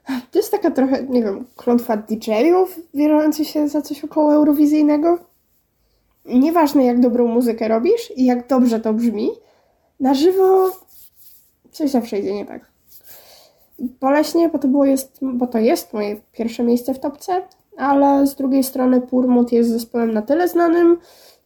to 0.07 0.39
jest 0.39 0.51
taka 0.51 0.71
trochę, 0.71 1.03
nie 1.03 1.23
wiem, 1.23 1.45
klątwa 1.57 1.97
DJ-ów 1.97 2.81
wierzących 2.95 3.49
się 3.49 3.69
za 3.69 3.83
coś 3.83 4.05
około 4.05 4.35
eurowizyjnego. 4.35 5.19
Nieważne, 6.25 6.85
jak 6.85 7.01
dobrą 7.01 7.27
muzykę 7.27 7.69
robisz 7.69 8.13
i 8.17 8.25
jak 8.25 8.49
dobrze 8.49 8.81
to 8.81 8.95
brzmi, 8.95 9.31
na 10.01 10.15
żywo 10.15 10.71
coś 11.73 11.91
zawsze 11.91 12.19
idzie 12.19 12.35
nie 12.35 12.47
tak. 12.47 12.73
Boleśnie, 13.79 14.49
bo 14.49 14.59
to, 14.59 14.69
było 14.69 14.85
jest, 14.85 15.19
bo 15.23 15.47
to 15.47 15.59
jest 15.59 15.93
moje 15.93 16.17
pierwsze 16.33 16.63
miejsce 16.63 16.95
w 16.95 17.01
topce, 17.01 17.43
ale 17.77 18.27
z 18.27 18.35
drugiej 18.35 18.65
strony 18.65 19.01
Purmut 19.01 19.53
jest 19.53 19.71
zespołem 19.71 20.15
na 20.15 20.23
tyle 20.23 20.49
znanym 20.49 20.99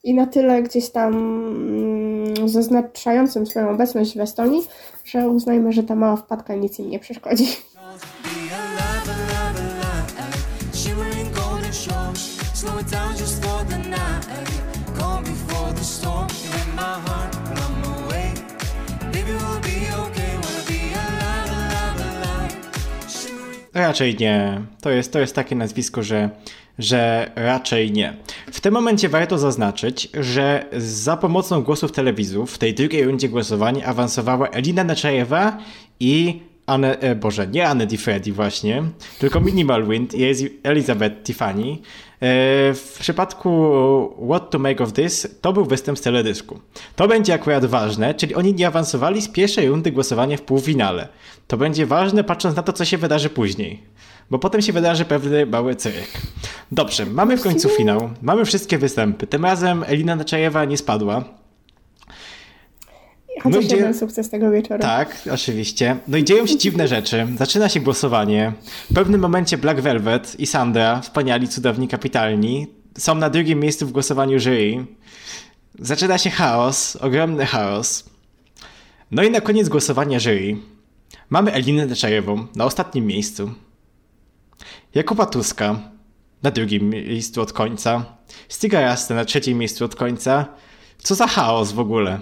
i 0.04 0.14
na 0.14 0.26
tyle 0.26 0.62
gdzieś 0.62 0.90
tam 0.90 1.14
mm, 1.14 2.48
zaznaczającym 2.48 3.46
swoją 3.46 3.70
obecność 3.70 4.16
w 4.16 4.20
Estonii, 4.20 4.62
że 5.04 5.28
uznajmy, 5.28 5.72
że 5.72 5.82
ta 5.82 5.94
mała 5.94 6.16
wpadka 6.16 6.54
nic 6.54 6.78
im 6.78 6.90
nie 6.90 6.98
przeszkodzi. 6.98 7.46
Raczej 23.78 24.16
nie. 24.20 24.60
To 24.80 24.90
jest, 24.90 25.12
to 25.12 25.18
jest 25.18 25.34
takie 25.34 25.56
nazwisko, 25.56 26.02
że, 26.02 26.30
że 26.78 27.30
raczej 27.36 27.92
nie. 27.92 28.16
W 28.52 28.60
tym 28.60 28.74
momencie 28.74 29.08
warto 29.08 29.38
zaznaczyć, 29.38 30.08
że 30.20 30.64
za 30.76 31.16
pomocą 31.16 31.62
głosów 31.62 31.92
telewizów 31.92 32.52
w 32.52 32.58
tej 32.58 32.74
drugiej 32.74 33.04
rundzie 33.04 33.28
głosowań 33.28 33.82
awansowała 33.86 34.48
Elina 34.48 34.84
Neczajewa 34.84 35.58
i 36.00 36.40
Anne, 36.68 37.00
e, 37.00 37.14
Boże, 37.14 37.46
nie 37.46 37.68
Anne 37.68 37.86
Di 37.86 37.98
Freddy 37.98 38.32
właśnie, 38.32 38.82
tylko 39.18 39.40
Minimal 39.40 39.86
Wind 39.88 40.14
i 40.14 40.24
Elizabeth 40.62 41.22
Tiffany. 41.24 41.72
E, 41.72 41.76
W 42.74 42.96
przypadku 43.00 43.50
What 44.28 44.50
to 44.50 44.58
Make 44.58 44.80
of 44.80 44.92
This 44.92 45.28
to 45.40 45.52
był 45.52 45.64
występ 45.64 45.98
z 45.98 46.00
teledysku. 46.02 46.58
To 46.96 47.08
będzie 47.08 47.34
akurat 47.34 47.64
ważne, 47.64 48.14
czyli 48.14 48.34
oni 48.34 48.54
nie 48.54 48.66
awansowali 48.66 49.22
z 49.22 49.28
pierwszej 49.28 49.68
rundy 49.68 49.92
głosowania 49.92 50.36
w 50.36 50.42
półfinale. 50.42 51.08
To 51.46 51.56
będzie 51.56 51.86
ważne 51.86 52.24
patrząc 52.24 52.56
na 52.56 52.62
to, 52.62 52.72
co 52.72 52.84
się 52.84 52.98
wydarzy 52.98 53.30
później. 53.30 53.82
Bo 54.30 54.38
potem 54.38 54.62
się 54.62 54.72
wydarzy 54.72 55.04
pewny 55.04 55.46
mały 55.46 55.74
cyrk. 55.74 56.08
Dobrze, 56.72 57.06
mamy 57.06 57.36
w 57.36 57.42
końcu 57.42 57.68
finał, 57.68 58.10
mamy 58.22 58.44
wszystkie 58.44 58.78
występy. 58.78 59.26
Tym 59.26 59.44
razem 59.44 59.84
Elina 59.86 60.16
Neczajewa 60.16 60.64
nie 60.64 60.76
spadła. 60.76 61.24
Chociaż 63.42 63.64
gdzie- 63.64 63.76
jeden 63.76 63.94
sukces 63.94 64.30
tego 64.30 64.50
wieczoru. 64.50 64.80
Tak, 64.82 65.18
oczywiście. 65.32 65.96
No 66.08 66.16
i 66.16 66.24
dzieją 66.24 66.46
się 66.46 66.58
dziwne 66.58 66.88
rzeczy. 66.88 67.26
Zaczyna 67.38 67.68
się 67.68 67.80
głosowanie. 67.80 68.52
W 68.90 68.94
pewnym 68.94 69.20
momencie 69.20 69.58
Black 69.58 69.80
Velvet 69.80 70.40
i 70.40 70.46
Sandra, 70.46 71.00
wspaniali, 71.00 71.48
cudowni, 71.48 71.88
kapitalni, 71.88 72.66
są 72.98 73.14
na 73.14 73.30
drugim 73.30 73.60
miejscu 73.60 73.86
w 73.86 73.92
głosowaniu 73.92 74.38
jury. 74.38 74.86
Zaczyna 75.78 76.18
się 76.18 76.30
chaos, 76.30 76.96
ogromny 76.96 77.46
chaos. 77.46 78.04
No 79.10 79.22
i 79.22 79.30
na 79.30 79.40
koniec 79.40 79.68
głosowania 79.68 80.20
jury 80.20 80.56
mamy 81.30 81.52
Elinę 81.52 81.86
Deczajewą 81.86 82.46
na 82.56 82.64
ostatnim 82.64 83.06
miejscu. 83.06 83.50
Jakuba 84.94 85.26
Tuska 85.26 85.78
na 86.42 86.50
drugim 86.50 86.90
miejscu 86.90 87.40
od 87.42 87.52
końca. 87.52 88.04
Stiga 88.48 88.80
Rasta 88.80 89.14
na 89.14 89.24
trzecim 89.24 89.58
miejscu 89.58 89.84
od 89.84 89.94
końca. 89.94 90.46
Co 90.98 91.14
za 91.14 91.26
chaos 91.26 91.72
w 91.72 91.78
ogóle. 91.80 92.18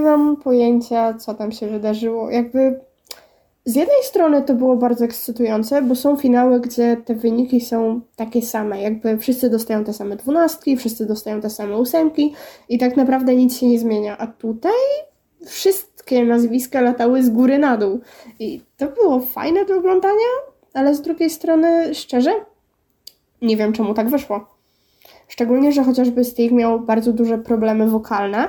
Mam 0.00 0.36
pojęcia, 0.36 1.14
co 1.14 1.34
tam 1.34 1.52
się 1.52 1.66
wydarzyło. 1.66 2.30
Jakby 2.30 2.80
z 3.64 3.76
jednej 3.76 4.02
strony 4.02 4.42
to 4.42 4.54
było 4.54 4.76
bardzo 4.76 5.04
ekscytujące, 5.04 5.82
bo 5.82 5.94
są 5.94 6.16
finały, 6.16 6.60
gdzie 6.60 6.96
te 7.04 7.14
wyniki 7.14 7.60
są 7.60 8.00
takie 8.16 8.42
same. 8.42 8.82
Jakby 8.82 9.18
wszyscy 9.18 9.50
dostają 9.50 9.84
te 9.84 9.92
same 9.92 10.16
dwunastki, 10.16 10.76
wszyscy 10.76 11.06
dostają 11.06 11.40
te 11.40 11.50
same 11.50 11.76
ósemki 11.76 12.34
i 12.68 12.78
tak 12.78 12.96
naprawdę 12.96 13.36
nic 13.36 13.56
się 13.56 13.66
nie 13.66 13.78
zmienia. 13.78 14.18
A 14.18 14.26
tutaj 14.26 14.72
wszystkie 15.46 16.24
nazwiska 16.24 16.80
latały 16.80 17.22
z 17.22 17.30
góry 17.30 17.58
na 17.58 17.76
dół. 17.76 18.00
I 18.38 18.60
to 18.76 18.86
było 18.86 19.20
fajne 19.20 19.64
do 19.64 19.76
oglądania, 19.76 20.28
ale 20.74 20.94
z 20.94 21.00
drugiej 21.00 21.30
strony, 21.30 21.94
szczerze, 21.94 22.30
nie 23.42 23.56
wiem 23.56 23.72
czemu 23.72 23.94
tak 23.94 24.08
wyszło. 24.08 24.46
Szczególnie, 25.28 25.72
że 25.72 25.84
chociażby 25.84 26.24
Steve 26.24 26.54
miał 26.54 26.80
bardzo 26.80 27.12
duże 27.12 27.38
problemy 27.38 27.88
wokalne, 27.88 28.48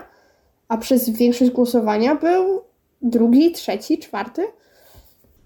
a 0.69 0.77
przez 0.77 1.10
większość 1.10 1.51
głosowania 1.51 2.15
był 2.15 2.62
drugi, 3.01 3.51
trzeci, 3.51 3.97
czwarty. 3.97 4.47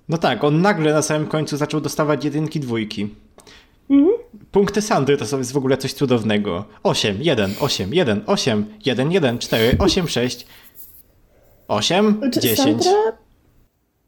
No 0.10 0.18
tak, 0.18 0.44
on 0.44 0.62
nagle 0.62 0.94
na 0.94 1.02
samym 1.02 1.28
końcu 1.28 1.58
zaczął 1.58 1.82
dostawać 1.82 2.26
jedynki, 2.26 2.60
dwójki. 2.60 3.16
Mhm. 3.90 4.18
Punkty 4.52 4.82
Sandry 4.82 5.18
to 5.18 5.38
jest 5.38 5.52
w 5.52 5.58
ogóle 5.58 5.78
coś 5.78 5.94
cudownego. 5.94 6.66
8, 6.84 7.18
1, 7.22 7.52
8, 7.60 7.94
1, 7.94 8.24
8, 8.26 8.66
1, 8.86 9.12
1, 9.12 9.40
4, 9.40 9.78
8, 9.80 10.08
6, 10.08 10.48
8, 11.68 12.22
Czy 12.34 12.40
10. 12.40 12.84
Sandra, 12.84 13.18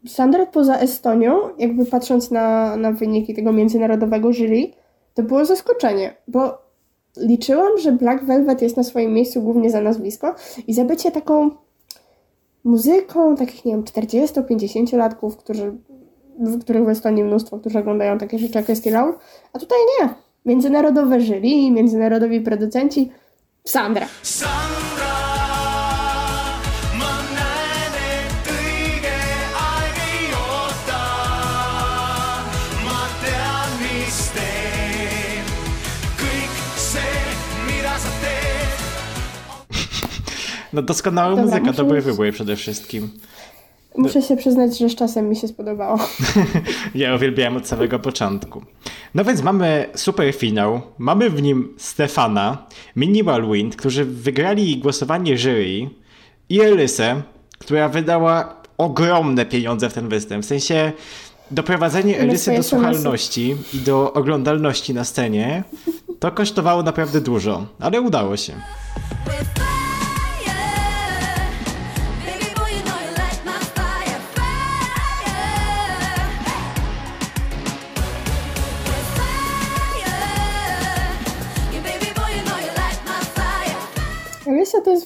Sandra 0.06 0.46
poza 0.46 0.78
Estonią, 0.78 1.56
jakby 1.58 1.86
patrząc 1.86 2.30
na, 2.30 2.76
na 2.76 2.92
wyniki 2.92 3.34
tego 3.34 3.52
międzynarodowego 3.52 4.32
jury, 4.32 4.70
to 5.14 5.22
było 5.22 5.44
zaskoczenie, 5.44 6.16
bo 6.28 6.65
liczyłam, 7.16 7.78
że 7.78 7.92
Black 7.92 8.24
Velvet 8.24 8.62
jest 8.62 8.76
na 8.76 8.82
swoim 8.82 9.12
miejscu 9.12 9.42
głównie 9.42 9.70
za 9.70 9.80
nazwisko 9.80 10.34
i 10.66 10.74
za 10.74 10.84
bycie 10.84 11.10
taką 11.10 11.50
muzyką 12.64 13.36
takich, 13.36 13.64
nie 13.64 13.72
wiem, 13.72 13.84
40-50-latków, 13.84 15.36
którzy, 15.36 15.72
w 16.38 16.60
których 16.60 16.84
w 16.84 16.88
Estonii 16.88 17.24
mnóstwo, 17.24 17.58
którzy 17.58 17.78
oglądają 17.78 18.18
takie 18.18 18.38
rzeczy 18.38 18.58
jak 18.58 18.92
Laul, 18.92 19.14
a 19.52 19.58
tutaj 19.58 19.78
nie. 20.00 20.08
Międzynarodowe 20.44 21.20
jury, 21.20 21.70
międzynarodowi 21.70 22.40
producenci, 22.40 23.10
Sandra. 23.64 24.06
Sandra, 24.22 24.95
No 40.76 40.82
doskonała 40.82 41.30
Dobra, 41.30 41.44
muzyka, 41.44 41.60
muszę 41.60 41.76
dobry 41.76 42.00
wybór 42.00 42.32
przede 42.32 42.56
wszystkim. 42.56 43.10
Muszę 43.96 44.22
się 44.22 44.36
przyznać, 44.36 44.78
że 44.78 44.88
z 44.88 44.94
czasem 44.94 45.28
mi 45.28 45.36
się 45.36 45.48
spodobało. 45.48 45.98
Ja 46.94 47.14
uwielbiałem 47.14 47.56
od 47.56 47.68
samego 47.68 47.98
początku. 47.98 48.62
No 49.14 49.24
więc 49.24 49.42
mamy 49.42 49.86
super 49.94 50.34
finał. 50.34 50.80
Mamy 50.98 51.30
w 51.30 51.42
nim 51.42 51.74
Stefana, 51.78 52.66
Minimal 52.96 53.50
Wind, 53.52 53.76
którzy 53.76 54.04
wygrali 54.04 54.78
głosowanie 54.78 55.38
jury 55.38 55.90
i 56.48 56.60
Elysę, 56.60 57.22
która 57.58 57.88
wydała 57.88 58.56
ogromne 58.78 59.46
pieniądze 59.46 59.90
w 59.90 59.92
ten 59.92 60.08
występ. 60.08 60.44
W 60.44 60.48
sensie 60.48 60.92
doprowadzenie 61.50 62.18
Elysy 62.18 62.56
do 62.56 62.62
słuchalności 62.62 63.56
i 63.74 63.78
do 63.78 64.12
oglądalności 64.12 64.94
na 64.94 65.04
scenie 65.04 65.64
to 66.20 66.32
kosztowało 66.32 66.82
naprawdę 66.82 67.20
dużo, 67.20 67.66
ale 67.80 68.00
udało 68.00 68.36
się. 68.36 68.52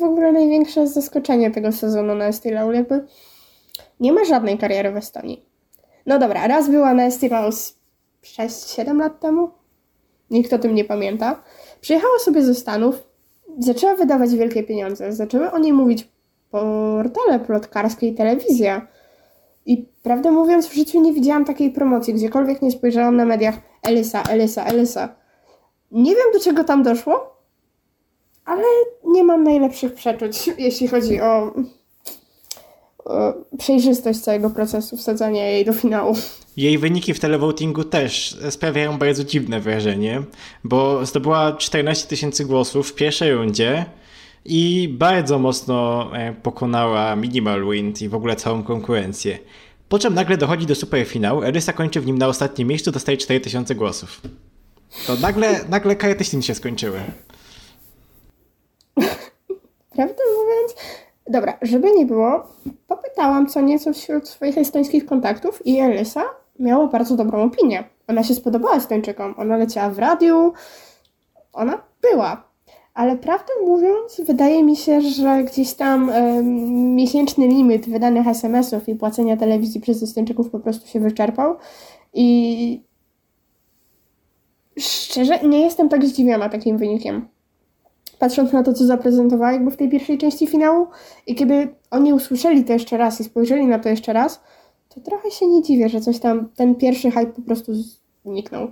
W 0.00 0.02
ogóle 0.02 0.32
największe 0.32 0.86
zaskoczenie 0.86 1.50
tego 1.50 1.72
sezonu 1.72 2.14
na 2.14 2.24
Estee 2.24 2.50
Laul. 2.50 2.74
Jakby 2.74 3.06
nie 4.00 4.12
ma 4.12 4.24
żadnej 4.24 4.58
kariery 4.58 4.92
w 4.92 4.96
Estonii. 4.96 5.44
No 6.06 6.18
dobra, 6.18 6.46
raz 6.46 6.70
była 6.70 6.94
na 6.94 7.06
Estee 7.06 7.28
Laul 7.28 7.52
z 7.52 7.76
6-7 8.22 8.98
lat 8.98 9.20
temu. 9.20 9.50
Nikt 10.30 10.52
o 10.52 10.58
tym 10.58 10.74
nie 10.74 10.84
pamięta. 10.84 11.42
Przyjechała 11.80 12.18
sobie 12.18 12.42
ze 12.42 12.54
Stanów, 12.54 13.04
zaczęła 13.58 13.94
wydawać 13.94 14.34
wielkie 14.34 14.62
pieniądze, 14.62 15.12
zaczęły 15.12 15.50
o 15.50 15.58
niej 15.58 15.72
mówić 15.72 16.08
portale 16.50 17.40
plotkarskie 17.46 18.08
i 18.08 18.14
telewizja. 18.14 18.86
I 19.66 19.88
prawdę 20.02 20.30
mówiąc, 20.30 20.66
w 20.66 20.74
życiu 20.74 21.00
nie 21.00 21.12
widziałam 21.12 21.44
takiej 21.44 21.70
promocji. 21.70 22.14
Gdziekolwiek 22.14 22.62
nie 22.62 22.70
spojrzałam 22.70 23.16
na 23.16 23.24
mediach, 23.24 23.54
Elisa, 23.82 24.22
Elisa, 24.22 24.64
Elisa. 24.64 25.14
Nie 25.90 26.14
wiem, 26.14 26.24
do 26.32 26.40
czego 26.40 26.64
tam 26.64 26.82
doszło, 26.82 27.36
ale 28.44 28.62
nie 29.12 29.24
mam 29.24 29.44
najlepszych 29.44 29.94
przeczuć, 29.94 30.50
jeśli 30.58 30.88
chodzi 30.88 31.20
o, 31.20 31.54
o 33.04 33.34
przejrzystość 33.58 34.20
całego 34.20 34.50
procesu 34.50 34.96
wsadzania 34.96 35.48
jej 35.48 35.64
do 35.64 35.72
finału. 35.72 36.16
Jej 36.56 36.78
wyniki 36.78 37.14
w 37.14 37.20
televotingu 37.20 37.84
też 37.84 38.38
sprawiają 38.50 38.98
bardzo 38.98 39.24
dziwne 39.24 39.60
wrażenie, 39.60 40.22
bo 40.64 41.06
zdobyła 41.06 41.52
14 41.52 42.08
tysięcy 42.08 42.44
głosów 42.44 42.90
w 42.90 42.94
pierwszej 42.94 43.34
rundzie 43.34 43.86
i 44.44 44.88
bardzo 44.98 45.38
mocno 45.38 46.08
e, 46.16 46.32
pokonała 46.32 47.16
Minimal 47.16 47.64
Wind 47.70 48.02
i 48.02 48.08
w 48.08 48.14
ogóle 48.14 48.36
całą 48.36 48.62
konkurencję. 48.62 49.38
Po 49.88 49.98
czym 49.98 50.14
nagle 50.14 50.36
dochodzi 50.36 50.66
do 50.66 50.74
superfinału, 50.74 51.42
Erysa 51.42 51.72
kończy 51.72 52.00
w 52.00 52.06
nim 52.06 52.18
na 52.18 52.28
ostatnim 52.28 52.68
miejscu, 52.68 52.92
dostaje 52.92 53.18
4000 53.18 53.74
głosów. 53.74 54.20
To 55.06 55.16
nagle, 55.16 55.60
nagle 55.68 55.96
ślin 56.24 56.42
się 56.42 56.54
skończyły. 56.54 57.00
Prawdę 59.90 60.22
mówiąc, 60.38 60.74
dobra, 61.26 61.58
żeby 61.62 61.92
nie 61.92 62.06
było, 62.06 62.42
popytałam 62.86 63.46
co 63.46 63.60
nieco 63.60 63.92
wśród 63.92 64.28
swoich 64.28 64.58
estońskich 64.58 65.06
kontaktów 65.06 65.66
i 65.66 65.78
Elisa 65.78 66.24
miała 66.58 66.86
bardzo 66.86 67.16
dobrą 67.16 67.42
opinię. 67.42 67.84
Ona 68.08 68.24
się 68.24 68.34
spodobała 68.34 68.76
Estończykom, 68.76 69.34
ona 69.38 69.56
leciała 69.56 69.90
w 69.90 69.98
radiu, 69.98 70.52
ona 71.52 71.82
była. 72.02 72.50
Ale 72.94 73.16
prawdę 73.16 73.52
mówiąc, 73.66 74.20
wydaje 74.26 74.64
mi 74.64 74.76
się, 74.76 75.00
że 75.00 75.44
gdzieś 75.44 75.74
tam 75.74 76.10
em, 76.10 76.94
miesięczny 76.94 77.46
limit 77.46 77.88
wydanych 77.88 78.26
SMS-ów 78.26 78.88
i 78.88 78.94
płacenia 78.94 79.36
telewizji 79.36 79.80
przez 79.80 80.02
Estończyków 80.02 80.50
po 80.50 80.58
prostu 80.60 80.88
się 80.88 81.00
wyczerpał 81.00 81.56
i 82.14 82.82
szczerze 84.78 85.38
nie 85.38 85.60
jestem 85.60 85.88
tak 85.88 86.04
zdziwiona 86.04 86.48
takim 86.48 86.78
wynikiem 86.78 87.28
patrząc 88.20 88.52
na 88.52 88.62
to, 88.62 88.72
co 88.72 88.86
zaprezentowała 88.86 89.52
jakby 89.52 89.70
w 89.70 89.76
tej 89.76 89.88
pierwszej 89.88 90.18
części 90.18 90.46
finału 90.46 90.86
i 91.26 91.34
kiedy 91.34 91.68
oni 91.90 92.12
usłyszeli 92.12 92.64
to 92.64 92.72
jeszcze 92.72 92.96
raz 92.96 93.20
i 93.20 93.24
spojrzeli 93.24 93.66
na 93.66 93.78
to 93.78 93.88
jeszcze 93.88 94.12
raz, 94.12 94.40
to 94.94 95.00
trochę 95.00 95.30
się 95.30 95.46
nie 95.46 95.62
dziwię, 95.62 95.88
że 95.88 96.00
coś 96.00 96.18
tam, 96.18 96.48
ten 96.56 96.74
pierwszy 96.74 97.10
hype 97.10 97.32
po 97.32 97.42
prostu 97.42 97.72
zniknął. 98.24 98.70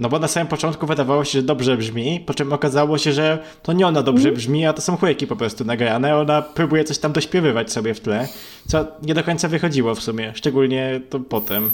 No 0.00 0.08
bo 0.08 0.18
na 0.18 0.28
samym 0.28 0.48
początku 0.48 0.86
wydawało 0.86 1.24
się, 1.24 1.38
że 1.38 1.42
dobrze 1.42 1.76
brzmi, 1.76 2.20
po 2.26 2.34
czym 2.34 2.52
okazało 2.52 2.98
się, 2.98 3.12
że 3.12 3.38
to 3.62 3.72
nie 3.72 3.86
ona 3.86 4.02
dobrze 4.02 4.32
brzmi, 4.32 4.66
a 4.66 4.72
to 4.72 4.82
są 4.82 4.96
chujeki 4.96 5.26
po 5.26 5.36
prostu 5.36 5.64
nagrane. 5.64 6.16
Ona 6.16 6.42
próbuje 6.42 6.84
coś 6.84 6.98
tam 6.98 7.12
dośpiewywać 7.12 7.72
sobie 7.72 7.94
w 7.94 8.00
tle, 8.00 8.28
co 8.68 8.86
nie 9.02 9.14
do 9.14 9.24
końca 9.24 9.48
wychodziło 9.48 9.94
w 9.94 10.02
sumie, 10.02 10.32
szczególnie 10.34 11.00
to 11.10 11.20
potem, 11.20 11.70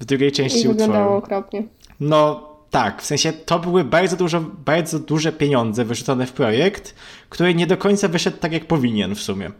w 0.00 0.04
drugiej 0.04 0.28
I 0.28 0.32
części 0.32 0.68
wyglądało 0.68 1.16
utworu. 1.18 1.18
okropnie. 1.18 1.64
No 2.00 2.48
tak, 2.70 3.02
w 3.02 3.06
sensie 3.06 3.32
to 3.32 3.58
były 3.58 3.84
bardzo, 3.84 4.16
dużo, 4.16 4.40
bardzo 4.64 4.98
duże 4.98 5.32
pieniądze 5.32 5.84
wyrzucone 5.84 6.26
w 6.26 6.32
projekt, 6.32 6.94
który 7.28 7.54
nie 7.54 7.66
do 7.66 7.76
końca 7.76 8.08
wyszedł 8.08 8.36
tak, 8.36 8.52
jak 8.52 8.64
powinien 8.64 9.14
w 9.14 9.20
sumie. 9.20 9.50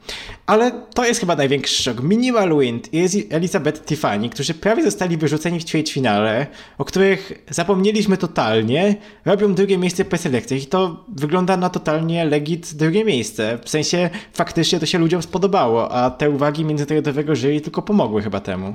Ale 0.47 0.73
to 0.95 1.05
jest 1.05 1.21
chyba 1.21 1.37
największy 1.37 1.83
szok. 1.83 2.03
Minimal 2.03 2.59
Wind 2.59 2.89
i 2.95 3.27
Elizabeth 3.31 3.85
Tiffany, 3.85 4.29
którzy 4.29 4.55
prawie 4.55 4.83
zostali 4.83 5.17
wyrzuceni 5.17 5.61
w 5.61 5.65
ćwierćfinale, 5.65 6.47
o 6.79 6.85
których 6.85 7.33
zapomnieliśmy 7.51 8.17
totalnie, 8.17 8.97
robią 9.25 9.55
drugie 9.55 9.79
miejsce 9.79 10.05
po 10.05 10.19
selekcjach 10.19 10.63
i 10.63 10.67
to 10.67 11.05
wygląda 11.09 11.57
na 11.57 11.71
totalnie 11.71 12.25
legit 12.25 12.75
drugie 12.75 13.05
miejsce. 13.05 13.59
W 13.65 13.71
sensie 13.71 14.11
faktycznie 14.33 14.81
to 14.81 14.87
się 14.87 14.99
ludziom 14.99 15.23
spodobało, 15.23 15.93
a 15.93 16.11
te 16.11 16.31
uwagi 16.31 16.65
międzynarodowego 16.65 17.37
jury 17.37 17.61
tylko 17.61 17.83
pomogły 17.83 18.23
chyba 18.23 18.41
temu. 18.41 18.75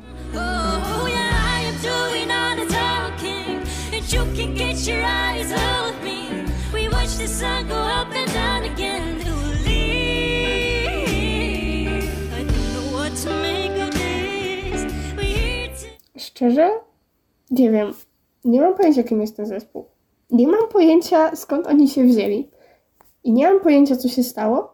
Your 4.88 5.02
eyes 5.02 5.52
off 5.52 6.04
me. 6.04 6.46
We 6.74 6.90
watch 6.90 7.16
the 7.18 7.28
sun 7.28 7.68
go 7.68 7.76
up 7.76 8.16
and 8.16 8.34
down 8.34 8.64
again. 8.74 9.24
Szczerze? 16.18 16.70
Nie 17.52 17.72
wiem. 17.72 17.94
Nie 18.46 18.62
mam 18.62 18.76
pojęcia, 18.76 19.04
kim 19.04 19.22
jest 19.22 19.38
ten 19.38 19.46
zespół. 19.46 19.86
Nie 20.32 20.48
mam 20.48 20.68
pojęcia, 20.72 21.36
skąd 21.36 21.68
oni 21.68 21.88
się 21.88 22.04
wzięli. 22.04 22.50
I 23.24 23.32
nie 23.32 23.50
mam 23.50 23.60
pojęcia, 23.60 23.96
co 23.96 24.08
się 24.10 24.24
stało. 24.24 24.74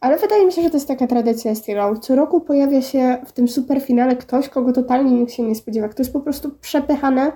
Ale 0.00 0.18
wydaje 0.18 0.46
mi 0.46 0.52
się, 0.52 0.62
że 0.62 0.70
to 0.70 0.76
jest 0.76 0.88
taka 0.88 1.06
tradycja 1.06 1.54
Steel 1.54 2.00
Co 2.00 2.14
roku 2.14 2.40
pojawia 2.40 2.82
się 2.82 3.18
w 3.26 3.32
tym 3.32 3.48
superfinale 3.48 4.16
ktoś, 4.16 4.48
kogo 4.48 4.72
totalnie 4.72 5.10
nikt 5.10 5.32
się 5.32 5.42
nie 5.42 5.54
spodziewa. 5.54 5.88
Kto 5.88 6.02
jest 6.02 6.12
po 6.12 6.20
prostu 6.20 6.50
przepychane 6.50 7.32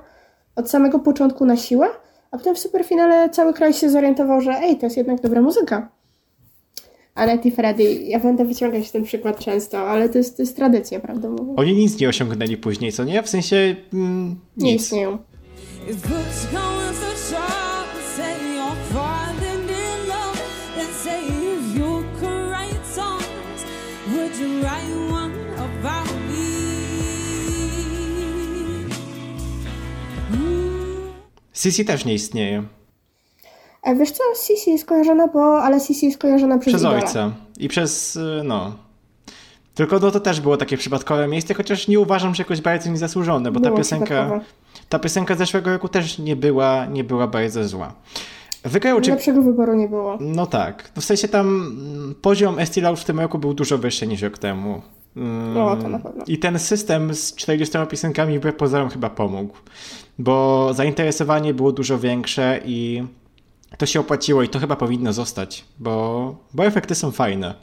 od 0.60 0.70
samego 0.70 0.98
początku 0.98 1.44
na 1.46 1.56
siłę, 1.56 1.86
a 2.30 2.38
potem 2.38 2.54
w 2.54 2.58
superfinale 2.58 3.30
cały 3.30 3.54
kraj 3.54 3.72
się 3.74 3.90
zorientował, 3.90 4.40
że 4.40 4.50
ej, 4.50 4.78
to 4.78 4.86
jest 4.86 4.96
jednak 4.96 5.20
dobra 5.20 5.42
muzyka. 5.42 5.88
Anet 7.14 7.46
i 7.46 7.50
Freddy, 7.50 7.94
ja 7.94 8.20
będę 8.20 8.44
wyciągać 8.44 8.90
ten 8.90 9.04
przykład 9.04 9.38
często, 9.38 9.78
ale 9.78 10.08
to 10.08 10.18
jest, 10.18 10.36
to 10.36 10.42
jest 10.42 10.56
tradycja, 10.56 11.00
prawda. 11.00 11.28
Oni 11.56 11.74
nic 11.74 12.00
nie 12.00 12.08
osiągnęli 12.08 12.56
później, 12.56 12.92
co 12.92 13.04
nie? 13.04 13.22
W 13.22 13.28
sensie 13.28 13.76
mm, 13.92 14.36
Nie 14.56 14.72
nic. 14.72 14.82
istnieją. 14.82 15.18
Would 24.12 24.36
you 24.40 24.60
write 24.60 24.92
one 25.12 25.34
about 25.56 26.09
Sisi 31.62 31.84
też 31.84 32.04
nie 32.04 32.14
istnieje. 32.14 32.62
A 33.82 33.94
wiesz 33.94 34.10
co, 34.10 34.22
Sisi 34.46 34.70
jest 34.70 34.84
kojarzona, 34.84 35.26
bo, 35.28 35.62
ale 35.62 35.80
Sisi 35.80 36.06
jest 36.06 36.18
kojarzona 36.18 36.58
przez, 36.58 36.74
Przez 36.74 36.84
ojca. 36.84 37.32
I 37.58 37.68
przez, 37.68 38.16
y, 38.16 38.42
no... 38.44 38.72
Tylko 39.74 39.98
no, 39.98 40.10
to 40.10 40.20
też 40.20 40.40
było 40.40 40.56
takie 40.56 40.76
przypadkowe 40.76 41.28
miejsce, 41.28 41.54
chociaż 41.54 41.88
nie 41.88 42.00
uważam, 42.00 42.34
że 42.34 42.40
jakoś 42.42 42.60
bardzo 42.60 42.90
niezasłużone, 42.90 43.52
bo 43.52 43.60
ta 43.60 43.66
Było 43.66 43.78
piosenka, 43.78 44.04
przypadkowe. 44.04 44.40
ta 44.88 44.98
piosenka 44.98 45.34
z 45.34 45.38
zeszłego 45.38 45.70
roku 45.70 45.88
też 45.88 46.18
nie 46.18 46.36
była, 46.36 46.86
nie 46.86 47.04
była 47.04 47.26
bardzo 47.26 47.68
zła. 47.68 47.94
Wygrał 48.64 49.00
czy... 49.00 49.10
Lepszego 49.10 49.42
wyboru 49.42 49.74
nie 49.74 49.88
było. 49.88 50.18
No 50.20 50.46
tak. 50.46 50.90
No 50.96 51.02
w 51.02 51.04
sensie 51.04 51.28
tam 51.28 51.46
mm, 51.46 52.14
poziom 52.22 52.58
Estee 52.58 52.80
Lauder 52.80 53.02
w 53.02 53.06
tym 53.06 53.20
roku 53.20 53.38
był 53.38 53.54
dużo 53.54 53.78
wyższy 53.78 54.06
niż 54.06 54.22
rok 54.22 54.38
temu. 54.38 54.82
Mm, 55.16 55.54
No, 55.54 55.76
to 55.76 55.88
na 55.88 55.98
pewno. 55.98 56.24
I 56.26 56.38
ten 56.38 56.58
system 56.58 57.14
z 57.14 57.34
40 57.34 57.78
piosenkami 57.90 58.38
wbrew 58.38 58.56
pozorom 58.56 58.88
chyba 58.90 59.10
pomógł, 59.10 59.54
bo 60.18 60.68
zainteresowanie 60.74 61.54
było 61.54 61.72
dużo 61.72 61.98
większe 61.98 62.60
i 62.64 63.02
to 63.78 63.86
się 63.86 64.00
opłaciło 64.00 64.42
i 64.42 64.48
to 64.48 64.58
chyba 64.58 64.76
powinno 64.76 65.12
zostać, 65.12 65.64
bo, 65.78 66.36
bo 66.54 66.64
efekty 66.66 66.94
są 66.94 67.10
fajne. 67.10 67.54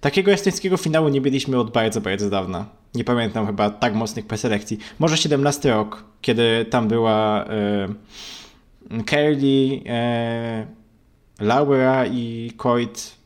Takiego 0.00 0.32
estońskiego 0.32 0.76
finału 0.76 1.08
nie 1.08 1.20
mieliśmy 1.20 1.58
od 1.58 1.70
bardzo, 1.70 2.00
bardzo 2.00 2.30
dawna. 2.30 2.66
Nie 2.94 3.04
pamiętam 3.04 3.46
chyba 3.46 3.70
tak 3.70 3.94
mocnych 3.94 4.26
preselekcji. 4.26 4.78
Może 4.98 5.16
17 5.16 5.70
rok, 5.70 6.04
kiedy 6.20 6.66
tam 6.70 6.88
była 6.88 7.44
e, 7.44 7.88
Kelly, 9.06 9.80
e, 9.86 10.66
Laura 11.40 12.06
i 12.06 12.52
Coit. 12.56 13.17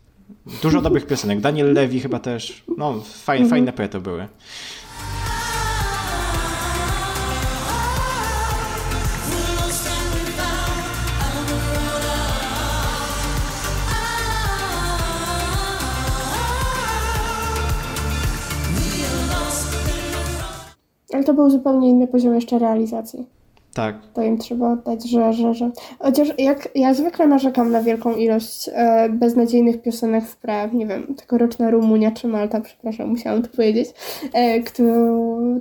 Dużo 0.62 0.82
dobrych 0.82 1.06
piosenek. 1.06 1.40
Daniel 1.40 1.72
Levy 1.72 2.00
chyba 2.00 2.18
też. 2.18 2.64
No, 2.78 3.00
fajne, 3.00 3.48
fajne 3.48 3.72
preto 3.72 4.00
były. 4.00 4.28
Ale 21.12 21.24
to 21.24 21.34
był 21.34 21.50
zupełnie 21.50 21.88
inny 21.88 22.06
poziom 22.08 22.34
jeszcze 22.34 22.58
realizacji. 22.58 23.26
Tak. 23.74 23.96
To 24.14 24.22
im 24.22 24.38
trzeba 24.38 24.72
oddać, 24.72 25.10
że, 25.10 25.32
że, 25.32 25.54
że... 25.54 25.70
Chociaż 25.98 26.28
jak 26.38 26.68
ja 26.74 26.94
zwykle 26.94 27.26
narzekam 27.26 27.70
na 27.70 27.82
wielką 27.82 28.14
ilość 28.14 28.70
e, 28.72 29.08
beznadziejnych 29.08 29.82
piosenek 29.82 30.24
w 30.24 30.36
pre, 30.36 30.68
nie 30.72 30.86
wiem, 30.86 31.14
tegoroczna 31.14 31.70
Rumunia 31.70 32.10
czy 32.10 32.28
Malta, 32.28 32.60
przepraszam, 32.60 33.08
musiałam 33.08 33.42
to 33.42 33.48
powiedzieć, 33.48 33.88
e, 34.32 34.62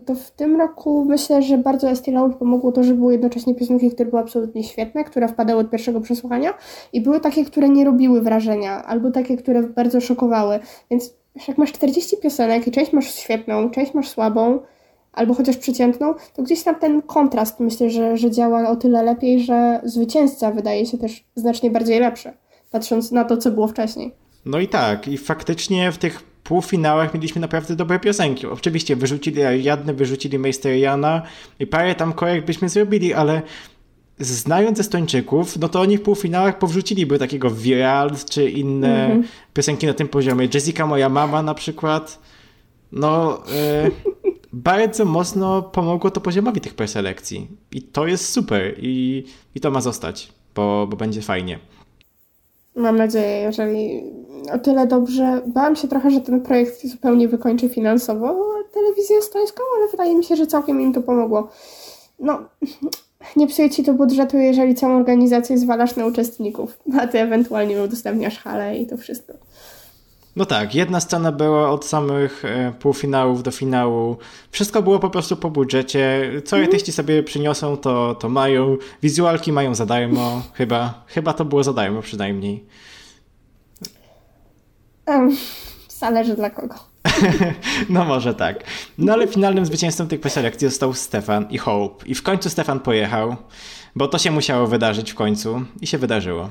to 0.06 0.16
w 0.16 0.32
tym 0.32 0.56
roku 0.56 1.06
myślę, 1.06 1.42
że 1.42 1.58
bardzo 1.58 1.90
Estee 1.90 2.12
Lauder 2.12 2.38
pomogło 2.38 2.72
to, 2.72 2.84
że 2.84 2.94
były 2.94 3.12
jednocześnie 3.12 3.56
piosenki, 3.56 3.92
które 3.92 4.10
były 4.10 4.22
absolutnie 4.22 4.64
świetne, 4.64 5.04
które 5.04 5.28
wpadały 5.28 5.62
od 5.62 5.70
pierwszego 5.70 6.02
przesłuchania 6.02 6.54
i 6.94 7.02
były 7.02 7.20
takie, 7.20 7.46
które 7.46 7.70
nie 7.70 7.86
robiły 7.86 8.22
wrażenia, 8.22 8.84
albo 8.84 9.12
takie, 9.12 9.38
które 9.38 9.64
bardzo 9.64 10.02
szokowały. 10.02 10.60
Więc 10.90 11.14
jak 11.48 11.58
masz 11.58 11.72
40 11.72 12.18
piosenek 12.18 12.68
i 12.68 12.72
część 12.72 12.94
masz 12.94 13.16
świetną, 13.16 13.70
część 13.70 13.94
masz 13.94 14.10
słabą, 14.10 14.60
albo 15.14 15.34
chociaż 15.34 15.58
przeciętną, 15.58 16.14
to 16.36 16.44
gdzieś 16.44 16.64
tam 16.64 16.76
ten 16.76 17.02
kontrast 17.02 17.60
myślę, 17.60 17.90
że, 17.90 18.18
że 18.18 18.32
działa 18.32 18.70
o 18.70 18.76
tyle 18.76 19.04
lepiej, 19.04 19.44
że 19.44 19.82
zwycięzca 19.84 20.52
wydaje 20.52 20.86
się 20.86 20.98
też 20.98 21.24
znacznie 21.36 21.72
bardziej 21.72 22.00
lepszy, 22.00 22.34
patrząc 22.72 23.12
na 23.12 23.24
to, 23.24 23.38
co 23.38 23.52
było 23.52 23.68
wcześniej. 23.68 24.12
No 24.46 24.60
i 24.60 24.68
tak, 24.68 25.08
i 25.08 25.18
faktycznie 25.18 25.92
w 25.92 25.98
tych 25.98 26.24
półfinałach 26.24 27.14
mieliśmy 27.14 27.42
naprawdę 27.42 27.76
dobre 27.76 28.00
piosenki. 28.00 28.48
Oczywiście 28.48 28.96
wyrzucili 28.96 29.44
Ariadne, 29.44 29.94
wyrzucili 29.94 30.40
Meisteriana 30.40 31.22
i 31.60 31.68
parę 31.68 31.96
tam 31.96 32.14
korek 32.14 32.46
byśmy 32.46 32.70
zrobili, 32.70 33.14
ale 33.14 33.42
znając 34.20 34.80
Estończyków, 34.80 35.60
no 35.60 35.70
to 35.70 35.82
oni 35.82 35.98
w 35.98 36.02
półfinałach 36.02 36.60
powrzuciliby 36.60 37.20
takiego 37.20 37.50
Viral 37.52 38.12
czy 38.30 38.50
inne 38.50 39.06
Mhm. 39.06 39.24
piosenki 39.54 39.88
na 39.88 39.94
tym 39.94 40.08
poziomie. 40.08 40.48
Jessica, 40.54 40.86
moja 40.86 41.10
mama 41.10 41.42
na 41.42 41.54
przykład. 41.54 42.20
No, 42.92 43.38
e, 43.54 43.92
bardzo 44.54 45.06
mocno 45.06 45.62
pomogło 45.62 46.12
to 46.12 46.22
poziomowi 46.22 46.62
tych 46.62 46.74
preselekcji. 46.74 47.48
I 47.72 47.82
to 47.82 48.08
jest 48.08 48.30
super 48.30 48.76
i, 48.78 49.26
i 49.56 49.60
to 49.60 49.72
ma 49.72 49.82
zostać, 49.82 50.34
bo, 50.56 50.88
bo 50.88 50.98
będzie 50.98 51.22
fajnie. 51.22 51.60
Mam 52.76 52.98
nadzieję, 52.98 53.42
jeżeli 53.42 54.04
o 54.54 54.60
tyle 54.60 54.88
dobrze. 54.88 55.42
Bałam 55.48 55.76
się 55.76 55.88
trochę, 55.88 56.12
że 56.12 56.22
ten 56.22 56.42
projekt 56.42 56.88
zupełnie 56.88 57.28
wykończy 57.28 57.70
finansowo 57.70 58.52
telewizję 58.74 59.18
estońską, 59.18 59.64
ale 59.78 59.88
wydaje 59.92 60.16
mi 60.16 60.24
się, 60.24 60.36
że 60.36 60.48
całkiem 60.48 60.82
im 60.82 60.94
to 60.94 61.02
pomogło. 61.02 61.50
No, 62.20 62.40
nie 63.36 63.48
psuje 63.48 63.70
ci 63.70 63.84
to 63.84 63.94
budżetu, 63.94 64.38
jeżeli 64.38 64.76
całą 64.76 64.98
organizację 64.98 65.58
zwalasz 65.58 65.96
na 65.96 66.06
uczestników, 66.06 66.80
a 67.00 67.08
ty 67.08 67.20
ewentualnie 67.20 67.84
udostępniasz 67.84 68.40
halę 68.40 68.78
i 68.78 68.88
to 68.88 68.98
wszystko. 68.98 69.34
No 70.36 70.46
tak, 70.46 70.76
jedna 70.76 71.00
scena 71.00 71.32
była 71.32 71.70
od 71.70 71.86
samych 71.86 72.46
e, 72.46 72.74
półfinałów 72.80 73.44
do 73.44 73.52
finału. 73.52 74.18
Wszystko 74.52 74.82
było 74.82 75.00
po 75.00 75.10
prostu 75.10 75.38
po 75.38 75.50
budżecie. 75.50 76.32
Co 76.46 76.58
artyści 76.58 76.92
sobie 76.92 77.24
przyniosą, 77.24 77.78
to, 77.78 78.16
to 78.16 78.30
mają. 78.30 78.78
Wizualki 79.04 79.52
mają 79.52 79.76
za 79.76 79.86
darmo, 79.86 80.42
chyba. 80.54 81.04
Chyba 81.08 81.34
to 81.34 81.46
było 81.46 81.64
za 81.64 81.74
darmo 81.74 82.02
przynajmniej. 82.02 82.66
Em, 85.06 85.38
zależy 85.90 86.36
dla 86.36 86.50
kogo. 86.50 86.76
No 87.90 88.06
może 88.06 88.34
tak. 88.36 88.64
No 88.98 89.14
ale 89.14 89.28
finalnym 89.28 89.66
zwycięzcą 89.66 90.08
tych 90.08 90.22
preselekcji 90.22 90.68
został 90.68 90.94
Stefan 90.94 91.48
i 91.50 91.58
Hope. 91.58 92.06
I 92.06 92.16
w 92.16 92.24
końcu 92.24 92.50
Stefan 92.50 92.80
pojechał, 92.80 93.36
bo 93.96 94.08
to 94.08 94.18
się 94.18 94.32
musiało 94.32 94.68
wydarzyć 94.68 95.12
w 95.12 95.16
końcu. 95.16 95.62
I 95.82 95.88
się 95.88 95.98
wydarzyło. 95.98 96.50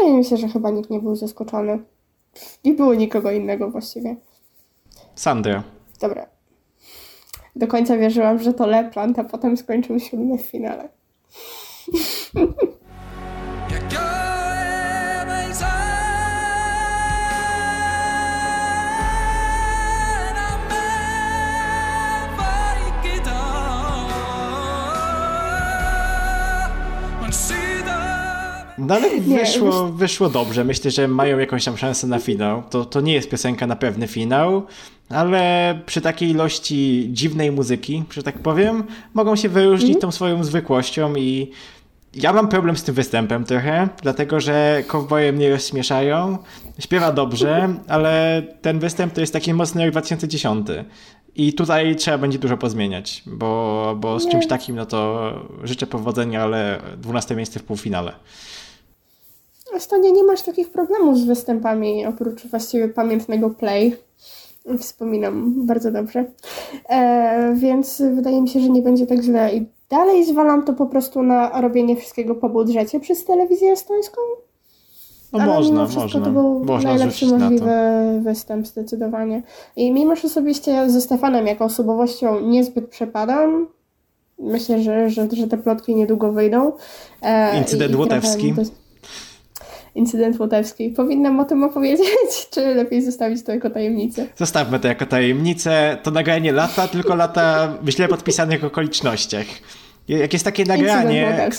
Wydaje 0.00 0.18
mi 0.18 0.24
się, 0.24 0.36
że 0.36 0.48
chyba 0.48 0.70
nikt 0.70 0.90
nie 0.90 1.00
był 1.00 1.16
zaskoczony. 1.16 1.78
Nie 2.64 2.74
było 2.74 2.94
nikogo 2.94 3.30
innego 3.30 3.70
właściwie. 3.70 4.16
Sandra. 5.14 5.62
Dobra. 6.00 6.26
Do 7.56 7.66
końca 7.66 7.96
wierzyłam, 7.96 8.38
że 8.38 8.54
to 8.54 8.66
Leplant, 8.66 9.18
a 9.18 9.24
potem 9.24 9.56
skończył 9.56 9.98
siódmy 9.98 10.38
w 10.38 10.42
finale. 10.42 10.88
No 28.90 28.96
ale 28.96 29.20
Nie, 29.20 29.38
wyszło, 29.38 29.86
wyszło 29.86 30.28
dobrze. 30.28 30.64
Myślę, 30.64 30.90
że 30.90 31.08
mają 31.08 31.38
jakąś 31.38 31.64
tam 31.64 31.76
szansę 31.76 32.06
na 32.06 32.18
finał. 32.18 32.62
To, 32.70 32.84
to 32.84 33.00
nie 33.00 33.12
jest 33.12 33.30
piosenka 33.30 33.66
na 33.66 33.76
pewny 33.76 34.08
finał, 34.08 34.66
ale 35.08 35.74
przy 35.86 36.00
takiej 36.00 36.30
ilości 36.30 37.08
dziwnej 37.12 37.52
muzyki, 37.52 38.04
że 38.10 38.22
tak 38.22 38.38
powiem, 38.38 38.84
mogą 39.14 39.36
się 39.36 39.48
wyróżnić 39.48 40.00
tą 40.00 40.10
swoją 40.10 40.44
zwykłością 40.44 41.16
i 41.16 41.50
ja 42.14 42.32
mam 42.32 42.48
problem 42.48 42.76
z 42.76 42.84
tym 42.84 42.94
występem 42.94 43.44
trochę, 43.44 43.88
dlatego 44.02 44.40
że 44.40 44.82
kowboje 44.86 45.32
mnie 45.32 45.50
rozśmieszają. 45.50 46.38
Śpiewa 46.78 47.12
dobrze, 47.12 47.74
ale 47.88 48.42
ten 48.62 48.78
występ 48.78 49.12
to 49.12 49.20
jest 49.20 49.32
taki 49.32 49.54
mocny 49.54 49.82
jak 49.82 49.90
2010. 49.90 50.66
I 51.36 51.52
tutaj 51.52 51.96
trzeba 51.96 52.18
będzie 52.18 52.38
dużo 52.38 52.56
pozmieniać, 52.56 53.22
bo, 53.26 53.94
bo 54.00 54.20
z 54.20 54.28
czymś 54.28 54.46
takim 54.46 54.76
no 54.76 54.86
to 54.86 55.32
życzę 55.64 55.86
powodzenia, 55.86 56.42
ale 56.42 56.80
12 56.98 57.36
miejsce 57.36 57.60
w 57.60 57.62
półfinale. 57.62 58.12
Estonia 59.74 60.10
nie 60.10 60.24
masz 60.24 60.42
takich 60.42 60.70
problemów 60.70 61.18
z 61.18 61.24
występami, 61.24 62.06
oprócz 62.06 62.46
właściwie 62.46 62.88
pamiętnego 62.88 63.50
play. 63.50 63.96
Wspominam 64.78 65.66
bardzo 65.66 65.90
dobrze. 65.90 66.24
E, 66.88 67.54
więc 67.56 68.02
wydaje 68.14 68.42
mi 68.42 68.48
się, 68.48 68.60
że 68.60 68.68
nie 68.68 68.82
będzie 68.82 69.06
tak 69.06 69.22
źle. 69.22 69.54
I 69.54 69.66
dalej 69.90 70.24
zwalam 70.24 70.62
to 70.64 70.72
po 70.72 70.86
prostu 70.86 71.22
na 71.22 71.60
robienie 71.60 71.96
wszystkiego 71.96 72.34
po 72.34 72.48
budżecie 72.48 73.00
przez 73.00 73.24
telewizję 73.24 73.72
estońską. 73.72 74.20
No 75.32 75.38
Ale 75.40 75.54
można, 75.54 75.86
wszystko 75.86 76.02
można. 76.02 76.20
to 76.24 76.30
był 76.30 76.64
można 76.64 76.90
najlepszy 76.90 77.26
możliwy 77.26 77.70
występ 78.20 78.66
zdecydowanie. 78.66 79.42
I 79.76 79.92
mimo, 79.92 80.16
że 80.16 80.26
osobiście 80.26 80.90
ze 80.90 81.00
Stefanem 81.00 81.46
jako 81.46 81.64
osobowością 81.64 82.40
niezbyt 82.40 82.88
przepadam, 82.88 83.68
myślę, 84.38 84.82
że, 84.82 85.10
że, 85.10 85.28
że 85.32 85.46
te 85.48 85.58
plotki 85.58 85.94
niedługo 85.94 86.32
wyjdą. 86.32 86.72
E, 87.22 87.58
Incydent 87.58 87.96
łotewski. 87.96 88.54
to- 88.54 88.62
Incydent 89.94 90.40
łotewski. 90.40 90.90
Powinnam 90.90 91.40
o 91.40 91.44
tym 91.44 91.64
opowiedzieć, 91.64 92.08
czy 92.54 92.60
lepiej 92.74 93.02
zostawić 93.02 93.42
to 93.44 93.52
jako 93.52 93.70
tajemnicę? 93.70 94.26
Zostawmy 94.36 94.80
to 94.80 94.88
jako 94.88 95.06
tajemnicę. 95.06 95.98
To 96.02 96.10
nagranie 96.10 96.52
lata, 96.52 96.88
tylko 96.88 97.14
lata 97.14 97.74
w 97.82 97.88
źle 97.88 98.08
podpisanych 98.08 98.64
okolicznościach. 98.64 99.46
Jak 100.08 100.32
jest 100.32 100.44
takie 100.44 100.64
nagranie 100.64 101.50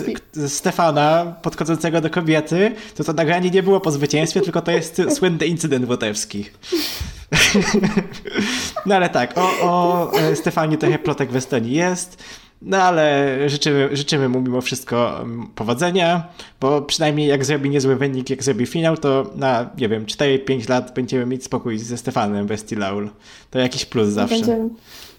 Stefana 0.47 1.35
podchodzącego 1.41 2.01
do 2.01 2.09
kobiety, 2.09 2.71
to 2.95 3.03
to 3.03 3.13
nagranie 3.13 3.49
nie 3.49 3.63
było 3.63 3.79
po 3.79 3.91
zwycięstwie, 3.91 4.41
tylko 4.41 4.61
to 4.61 4.71
jest 4.71 5.01
słynny 5.17 5.45
incydent 5.45 5.89
łotewski. 5.89 6.45
No 8.85 8.95
ale 8.95 9.09
tak, 9.09 9.37
o, 9.37 9.49
o 9.61 10.11
e, 10.19 10.35
Stefanie 10.35 10.77
trochę 10.77 10.99
plotek 10.99 11.31
w 11.31 11.35
Estonii 11.35 11.73
jest, 11.73 12.23
no 12.61 12.77
ale 12.77 13.35
życzymy, 13.49 13.89
życzymy 13.91 14.29
mu 14.29 14.41
mimo 14.41 14.61
wszystko 14.61 15.21
mm, 15.21 15.47
powodzenia, 15.55 16.27
bo 16.61 16.81
przynajmniej 16.81 17.27
jak 17.27 17.45
zrobi 17.45 17.69
niezły 17.69 17.95
wynik, 17.95 18.29
jak 18.29 18.43
zrobi 18.43 18.65
finał, 18.65 18.97
to 18.97 19.31
na, 19.35 19.69
nie 19.77 19.89
wiem, 19.89 20.05
4-5 20.05 20.69
lat 20.69 20.93
będziemy 20.93 21.25
mieć 21.25 21.43
spokój 21.43 21.77
ze 21.77 21.97
Stefanem 21.97 22.47
Westilaul. 22.47 23.09
To 23.49 23.59
jakiś 23.59 23.85
plus 23.85 24.07
zawsze. 24.07 24.35
Będzie... 24.35 24.69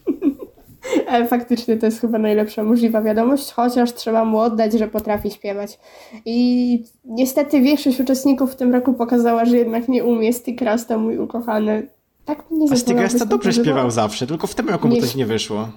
Ale 1.09 1.29
faktycznie 1.29 1.77
to 1.77 1.87
jest 1.87 2.01
chyba 2.01 2.19
najlepsza 2.19 2.65
możliwa 2.65 3.03
wiadomość, 3.03 3.53
chociaż 3.53 3.95
trzeba 3.95 4.25
mu 4.25 4.39
oddać, 4.39 4.73
że 4.73 4.89
potrafi 4.89 5.31
śpiewać. 5.31 5.79
I 6.25 6.85
niestety 7.05 7.61
większość 7.61 8.01
uczestników 8.01 8.53
w 8.53 8.57
tym 8.57 8.73
roku 8.73 8.95
pokazała, 8.95 9.45
że 9.45 9.57
jednak 9.57 9.89
nie 9.89 10.05
umie 10.05 10.33
Stikrasta, 10.33 10.99
mój 10.99 11.19
ukochany. 11.19 11.89
Tak 12.25 12.51
mnie 12.51 12.67
A 12.67 12.71
występ 12.71 13.25
dobrze 13.29 13.53
śpiewał 13.53 13.91
zawsze, 13.91 14.27
tylko 14.27 14.47
w 14.47 14.55
tym 14.55 14.69
roku 14.69 14.89
mu 14.89 14.95
Nie- 14.95 15.01
coś 15.01 15.15
nie 15.15 15.27
wyszło. 15.27 15.69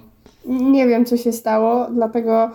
Nie 0.46 0.86
wiem, 0.86 1.04
co 1.04 1.16
się 1.16 1.32
stało, 1.32 1.86
dlatego 1.90 2.50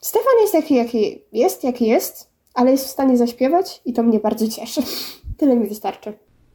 Stefan 0.00 0.32
jest 0.40 0.54
jaki, 0.54 0.74
jaki 0.74 1.22
jest, 1.32 1.64
jaki 1.64 1.86
jest, 1.86 2.30
ale 2.54 2.70
jest 2.70 2.86
w 2.86 2.90
stanie 2.90 3.16
zaśpiewać 3.16 3.80
i 3.84 3.92
to 3.92 4.02
mnie 4.02 4.20
bardzo 4.20 4.48
cieszy. 4.48 4.80
Tyle 5.38 5.56
mi 5.56 5.68
wystarczy. 5.68 6.12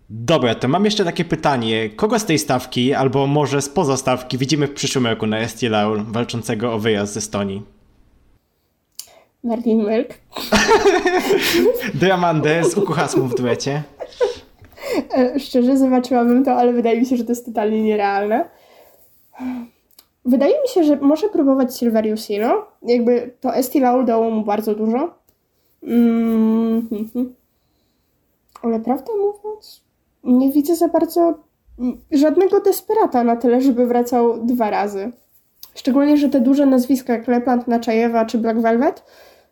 Dobra, 0.10 0.56
to 0.56 0.68
mam 0.68 0.86
jeszcze 0.86 1.06
takie 1.06 1.26
pytanie. 1.26 1.90
Kogo 1.90 2.20
z 2.20 2.26
tej 2.26 2.40
stawki, 2.40 2.94
albo 2.94 3.28
może 3.28 3.62
spoza 3.62 3.98
stawki, 3.98 4.38
widzimy 4.38 4.68
w 4.68 4.74
przyszłym 4.74 5.08
roku 5.08 5.28
na 5.28 5.40
Esti 5.40 5.70
Laul 5.70 6.04
walczącego 6.08 6.74
o 6.74 6.80
wyjazd 6.80 7.14
z 7.14 7.18
Estonii? 7.18 7.64
Martin 9.44 9.78
Milk. 9.78 10.14
Diamandę 12.02 12.64
z 12.64 12.78
Ukuhasmu 12.78 13.24
w 13.24 13.36
duecie. 13.36 13.84
E, 15.18 15.40
Szczerze 15.40 15.78
zobaczyłabym 15.78 16.46
to, 16.46 16.54
ale 16.54 16.74
wydaje 16.74 17.00
mi 17.00 17.06
się, 17.06 17.18
że 17.18 17.24
to 17.24 17.32
jest 17.32 17.46
totalnie 17.46 17.84
nierealne. 17.84 18.50
Wydaje 20.28 20.54
mi 20.62 20.68
się, 20.68 20.84
że 20.84 20.96
może 20.96 21.30
próbować 21.30 21.78
Silverius 21.78 22.28
Hero. 22.28 22.66
Jakby 22.82 23.36
to 23.42 23.56
Esti 23.56 23.80
Laul 23.80 24.06
dało 24.06 24.30
mu 24.30 24.46
bardzo 24.46 24.76
dużo. 24.76 25.14
Mm. 25.84 26.88
Ale 28.62 28.80
prawdę 28.80 29.12
mówiąc, 29.18 29.84
nie 30.24 30.52
widzę 30.52 30.76
za 30.76 30.88
bardzo 30.88 31.34
żadnego 32.12 32.60
desperata 32.60 33.24
na 33.24 33.36
tyle, 33.36 33.62
żeby 33.62 33.86
wracał 33.86 34.46
dwa 34.46 34.70
razy. 34.70 35.12
Szczególnie, 35.76 36.18
że 36.18 36.30
te 36.30 36.42
duże 36.42 36.66
nazwiska 36.66 37.14
jak 37.14 37.28
Leplant, 37.28 37.68
Naczajewa 37.68 38.26
czy 38.26 38.38
Black 38.38 38.60
Velvet 38.60 39.04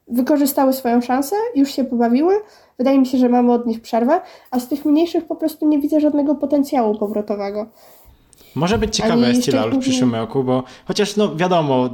wykorzystały 0.08 0.74
swoją 0.74 1.02
szansę, 1.02 1.36
już 1.56 1.72
się 1.72 1.84
pobawiły. 1.84 2.34
Wydaje 2.78 3.00
mi 3.00 3.06
się, 3.06 3.18
że 3.18 3.30
mamy 3.30 3.54
od 3.54 3.66
nich 3.66 3.82
przerwę, 3.82 4.22
a 4.52 4.60
z 4.60 4.68
tych 4.68 4.86
mniejszych 4.86 5.26
po 5.26 5.36
prostu 5.36 5.68
nie 5.68 5.80
widzę 5.80 6.00
żadnego 6.00 6.36
potencjału 6.36 6.98
powrotowego. 6.98 7.66
Może 8.56 8.78
być 8.78 8.96
ciekawe 8.96 9.34
Laul 9.54 9.72
w 9.72 9.80
przyszłym 9.80 10.16
roku, 10.16 10.44
bo 10.44 10.64
chociaż 10.86 11.16
no 11.16 11.36
wiadomo, 11.36 11.90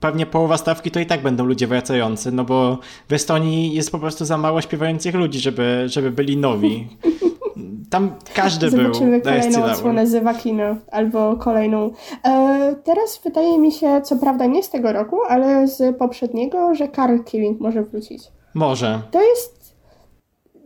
pewnie 0.00 0.26
połowa 0.26 0.56
stawki 0.56 0.90
to 0.90 1.00
i 1.00 1.06
tak 1.06 1.22
będą 1.22 1.44
ludzie 1.44 1.66
wracający, 1.66 2.32
no 2.32 2.44
bo 2.44 2.78
w 3.08 3.12
Estonii 3.12 3.74
jest 3.74 3.92
po 3.92 3.98
prostu 3.98 4.24
za 4.24 4.38
mało 4.38 4.60
śpiewających 4.60 5.14
ludzi, 5.14 5.38
żeby, 5.38 5.84
żeby 5.86 6.10
byli 6.10 6.36
nowi. 6.36 6.88
Tam 7.90 8.10
każdy 8.34 8.70
był 8.70 8.84
Zobaczymy 8.84 9.20
na 9.24 9.34
Esti 9.34 9.52
kolejną 9.52 9.72
odsłonę 9.72 10.06
Zewakino 10.06 10.76
albo 10.92 11.36
kolejną. 11.36 11.90
E, 12.24 12.74
teraz 12.84 13.20
wydaje 13.24 13.58
mi 13.58 13.72
się, 13.72 14.00
co 14.04 14.16
prawda 14.16 14.46
nie 14.46 14.62
z 14.62 14.70
tego 14.70 14.92
roku, 14.92 15.16
ale 15.28 15.68
z 15.68 15.96
poprzedniego, 15.98 16.74
że 16.74 16.88
Karl 16.88 17.18
Killing 17.24 17.60
może 17.60 17.82
wrócić. 17.82 18.22
Może. 18.54 19.00
To 19.10 19.22
jest 19.22 19.74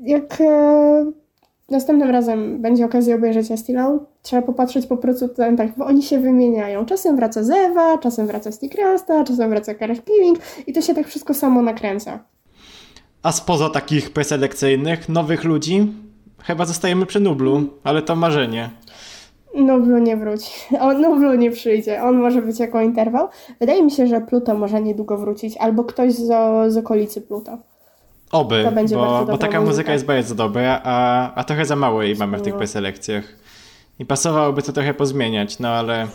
jak 0.00 0.40
e, 0.40 1.12
następnym 1.70 2.10
razem 2.10 2.62
będzie 2.62 2.84
okazja 2.84 3.14
obejrzeć 3.14 3.50
Estilau, 3.50 4.06
trzeba 4.22 4.42
popatrzeć 4.42 4.86
po 4.86 4.96
producentach, 4.96 5.70
bo 5.76 5.86
oni 5.86 6.02
się 6.02 6.18
wymieniają. 6.18 6.86
Czasem 6.86 7.16
wraca 7.16 7.42
Zewa, 7.42 7.98
czasem 7.98 8.26
wraca 8.26 8.52
Stikrasta, 8.52 9.24
czasem 9.24 9.50
wraca 9.50 9.74
Karl 9.74 9.94
Killing 10.04 10.38
i 10.66 10.72
to 10.72 10.82
się 10.82 10.94
tak 10.94 11.06
wszystko 11.08 11.34
samo 11.34 11.62
nakręca. 11.62 12.18
A 13.22 13.32
spoza 13.32 13.70
takich 13.70 14.10
preselekcyjnych, 14.10 15.08
nowych 15.08 15.44
ludzi, 15.44 15.92
chyba 16.42 16.64
zostajemy 16.64 17.06
przy 17.06 17.20
Nublu, 17.20 17.68
ale 17.84 18.02
to 18.02 18.16
marzenie. 18.16 18.70
Nublu 19.54 19.98
nie 19.98 20.16
wróci. 20.16 20.52
On 20.80 21.00
Nublu 21.00 21.34
nie 21.34 21.50
przyjdzie. 21.50 22.02
On 22.02 22.18
może 22.18 22.42
być 22.42 22.58
jako 22.58 22.80
interwał. 22.80 23.28
Wydaje 23.60 23.82
mi 23.82 23.90
się, 23.90 24.06
że 24.06 24.20
Pluto 24.20 24.54
może 24.54 24.82
niedługo 24.82 25.18
wrócić, 25.18 25.56
albo 25.56 25.84
ktoś 25.84 26.12
z, 26.12 26.26
z 26.72 26.76
okolicy 26.76 27.20
Pluto. 27.20 27.58
Oby, 28.32 28.64
To 28.64 28.72
będzie 28.72 28.94
bo, 28.96 29.26
bo 29.26 29.38
taka 29.38 29.46
muzyka. 29.46 29.60
muzyka 29.60 29.92
jest 29.92 30.04
bardzo 30.06 30.34
dobra, 30.34 30.80
a, 30.84 31.34
a 31.34 31.44
trochę 31.44 31.64
za 31.64 31.76
mało 31.76 32.02
jej 32.02 32.16
mamy 32.16 32.38
w 32.38 32.42
tych 32.42 32.54
preselekcjach. 32.56 33.24
I 33.98 34.04
pasowałoby 34.04 34.62
to 34.62 34.72
trochę 34.72 34.94
pozmieniać, 34.94 35.58
no 35.58 35.68
ale 35.68 36.06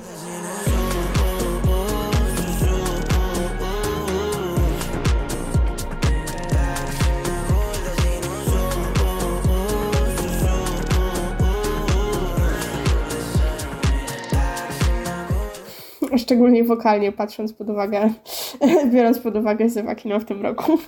Szczególnie 16.24 16.64
wokalnie, 16.64 17.12
patrząc 17.12 17.54
pod 17.54 17.70
uwagę, 17.70 18.14
biorąc 18.94 19.20
pod 19.20 19.36
uwagę 19.36 19.70
Zewakino 19.70 20.20
w 20.20 20.26
tym 20.26 20.42
roku. 20.42 20.80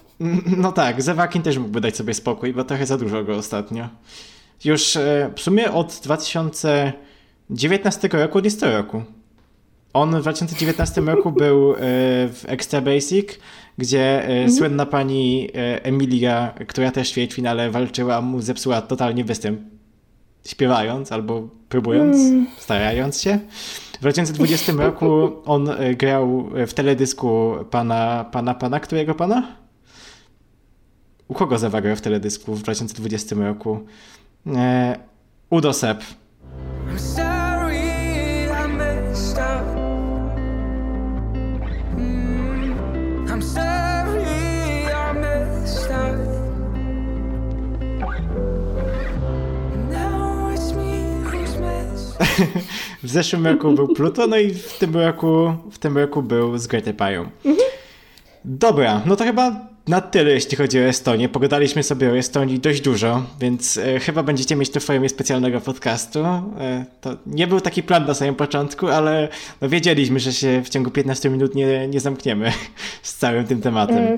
no 0.57 0.71
tak, 0.71 1.01
Zewakin 1.01 1.41
też 1.41 1.57
mógłby 1.57 1.81
dać 1.81 1.95
sobie 1.95 2.13
spokój, 2.13 2.53
bo 2.53 2.63
trochę 2.63 2.85
za 2.85 2.97
dużo 2.97 3.23
go 3.23 3.35
ostatnio. 3.35 3.89
Już 4.65 4.95
e, 4.95 5.31
w 5.35 5.41
sumie 5.41 5.71
od 5.71 5.99
2019 6.03 8.09
roku 8.11 8.37
od 8.37 8.45
jest 8.45 8.59
to 8.59 8.71
roku. 8.71 9.03
On 9.93 10.19
w 10.19 10.21
2019 10.21 11.01
roku 11.01 11.31
był 11.31 11.73
e, 11.73 11.77
w 12.27 12.43
Extra 12.47 12.81
Basic, 12.81 13.27
gdzie 13.77 14.27
e, 14.27 14.49
słynna 14.49 14.85
pani 14.85 15.49
Emilia, 15.83 16.53
która 16.67 16.91
też 16.91 17.09
w 17.09 17.11
ćwierćfinale 17.11 17.71
walczyła, 17.71 18.21
mu 18.21 18.41
zepsuła 18.41 18.81
totalnie 18.81 19.23
występ. 19.23 19.59
Śpiewając 20.47 21.11
albo 21.11 21.47
próbując, 21.69 22.17
starając 22.57 23.21
się. 23.21 23.39
W 23.95 23.99
2020 23.99 24.73
roku 24.73 25.31
on 25.45 25.69
e, 25.69 25.95
grał 25.95 26.49
w 26.67 26.73
teledysku 26.73 27.55
pana, 27.71 28.25
pana, 28.31 28.53
pana, 28.53 28.79
którego 28.79 29.15
pana? 29.15 29.57
U 31.27 31.33
kogo 31.33 31.57
zagrał 31.57 31.95
w 31.95 32.01
teledysku 32.01 32.55
w 32.55 32.61
2020 32.61 33.35
roku? 33.35 33.85
E, 34.55 34.99
Udo 35.49 35.73
Sepp. 35.73 36.03
W 53.05 53.09
zeszłym 53.09 53.47
roku 53.47 53.71
był 53.71 53.87
Pluto, 53.87 54.27
no 54.27 54.37
i 54.37 54.53
w 54.53 54.73
tym 54.79 54.95
roku, 54.95 55.53
w 55.71 55.79
tym 55.79 55.97
roku 55.97 56.21
był 56.21 56.57
z 56.57 56.67
Grete 56.67 56.93
Pają. 56.93 57.29
Dobra, 58.45 59.01
no 59.05 59.15
to 59.15 59.23
chyba 59.23 59.67
na 59.87 60.01
tyle, 60.01 60.31
jeśli 60.31 60.57
chodzi 60.57 60.79
o 60.79 60.81
Estonię. 60.81 61.29
Pogadaliśmy 61.29 61.83
sobie 61.83 62.11
o 62.11 62.17
Estonii 62.17 62.59
dość 62.59 62.81
dużo, 62.81 63.23
więc 63.39 63.77
e, 63.77 63.99
chyba 63.99 64.23
będziecie 64.23 64.55
mieć 64.55 64.69
tu 64.69 64.79
w 64.79 64.83
formie 64.83 65.09
specjalnego 65.09 65.61
podcastu. 65.61 66.19
E, 66.19 66.85
to 67.01 67.17
nie 67.25 67.47
był 67.47 67.61
taki 67.61 67.83
plan 67.83 68.05
na 68.05 68.13
samym 68.13 68.35
początku, 68.35 68.87
ale 68.87 69.27
no 69.61 69.69
wiedzieliśmy, 69.69 70.19
że 70.19 70.33
się 70.33 70.61
w 70.63 70.69
ciągu 70.69 70.91
15 70.91 71.29
minut 71.29 71.55
nie, 71.55 71.87
nie 71.87 71.99
zamkniemy 71.99 72.51
z 73.03 73.15
całym 73.15 73.45
tym 73.45 73.61
tematem. 73.61 74.17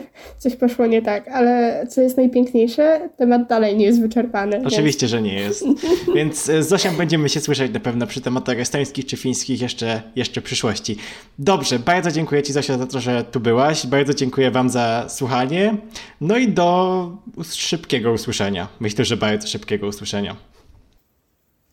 Coś 0.38 0.56
poszło 0.56 0.86
nie 0.86 1.02
tak, 1.02 1.28
ale 1.28 1.84
co 1.90 2.00
jest 2.00 2.16
najpiękniejsze, 2.16 3.10
temat 3.16 3.48
dalej 3.48 3.76
nie 3.76 3.84
jest 3.84 4.00
wyczerpany. 4.00 4.52
więc- 4.60 4.66
Oczywiście, 4.72 5.08
że 5.08 5.22
nie 5.22 5.34
jest. 5.34 5.64
Więc 6.16 6.48
e, 6.48 6.62
z 6.62 6.68
Zosią 6.68 6.96
będziemy 6.96 7.28
się 7.28 7.40
słyszeć 7.40 7.72
na 7.72 7.80
pewno 7.80 8.06
przy 8.06 8.20
tematach 8.20 8.58
estońskich 8.58 9.06
czy 9.06 9.16
fińskich 9.16 9.62
jeszcze, 9.62 10.02
jeszcze 10.16 10.40
w 10.40 10.44
przyszłości. 10.44 10.96
Dobrze, 11.38 11.78
bardzo 11.78 12.10
dziękuję 12.10 12.42
Ci 12.42 12.52
Zosia 12.52 12.78
za 12.78 12.86
to, 12.86 13.00
że 13.00 13.24
tu 13.24 13.40
byłaś. 13.40 13.86
Bardzo 13.86 14.14
dziękuję 14.14 14.50
Wam 14.50 14.70
za 14.70 15.04
słuchanie. 15.08 15.76
No 16.20 16.36
i 16.38 16.48
do 16.48 17.10
szybkiego 17.52 18.12
usłyszenia. 18.12 18.68
Myślę, 18.80 19.04
że 19.04 19.16
bardzo 19.16 19.48
szybkiego 19.48 19.86
usłyszenia. 19.86 20.36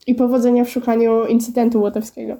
I 0.06 0.14
powodzenia 0.14 0.64
w 0.64 0.70
szukaniu 0.70 1.26
incydentu 1.26 1.80
łotewskiego. 1.82 2.36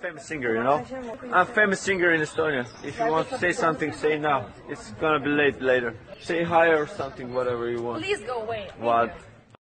Famous 0.00 0.26
singer, 0.26 0.54
you 0.54 0.62
know? 0.62 0.84
I'm 1.32 1.42
a 1.42 1.44
famous 1.44 1.80
singer 1.80 2.12
in 2.12 2.20
Estonia. 2.20 2.66
If 2.84 2.98
you 3.00 3.06
want 3.06 3.28
to 3.30 3.38
say 3.38 3.50
something, 3.50 3.92
say 3.92 4.16
now. 4.16 4.46
It's 4.68 4.92
gonna 5.00 5.18
be 5.18 5.30
late 5.30 5.60
later. 5.60 5.94
Say 6.20 6.44
hi 6.44 6.68
or 6.68 6.86
something, 6.86 7.34
whatever 7.34 7.68
you 7.68 7.82
want. 7.82 8.04
Please 8.04 8.20
go 8.20 8.42
away. 8.42 8.70
What? 8.78 9.12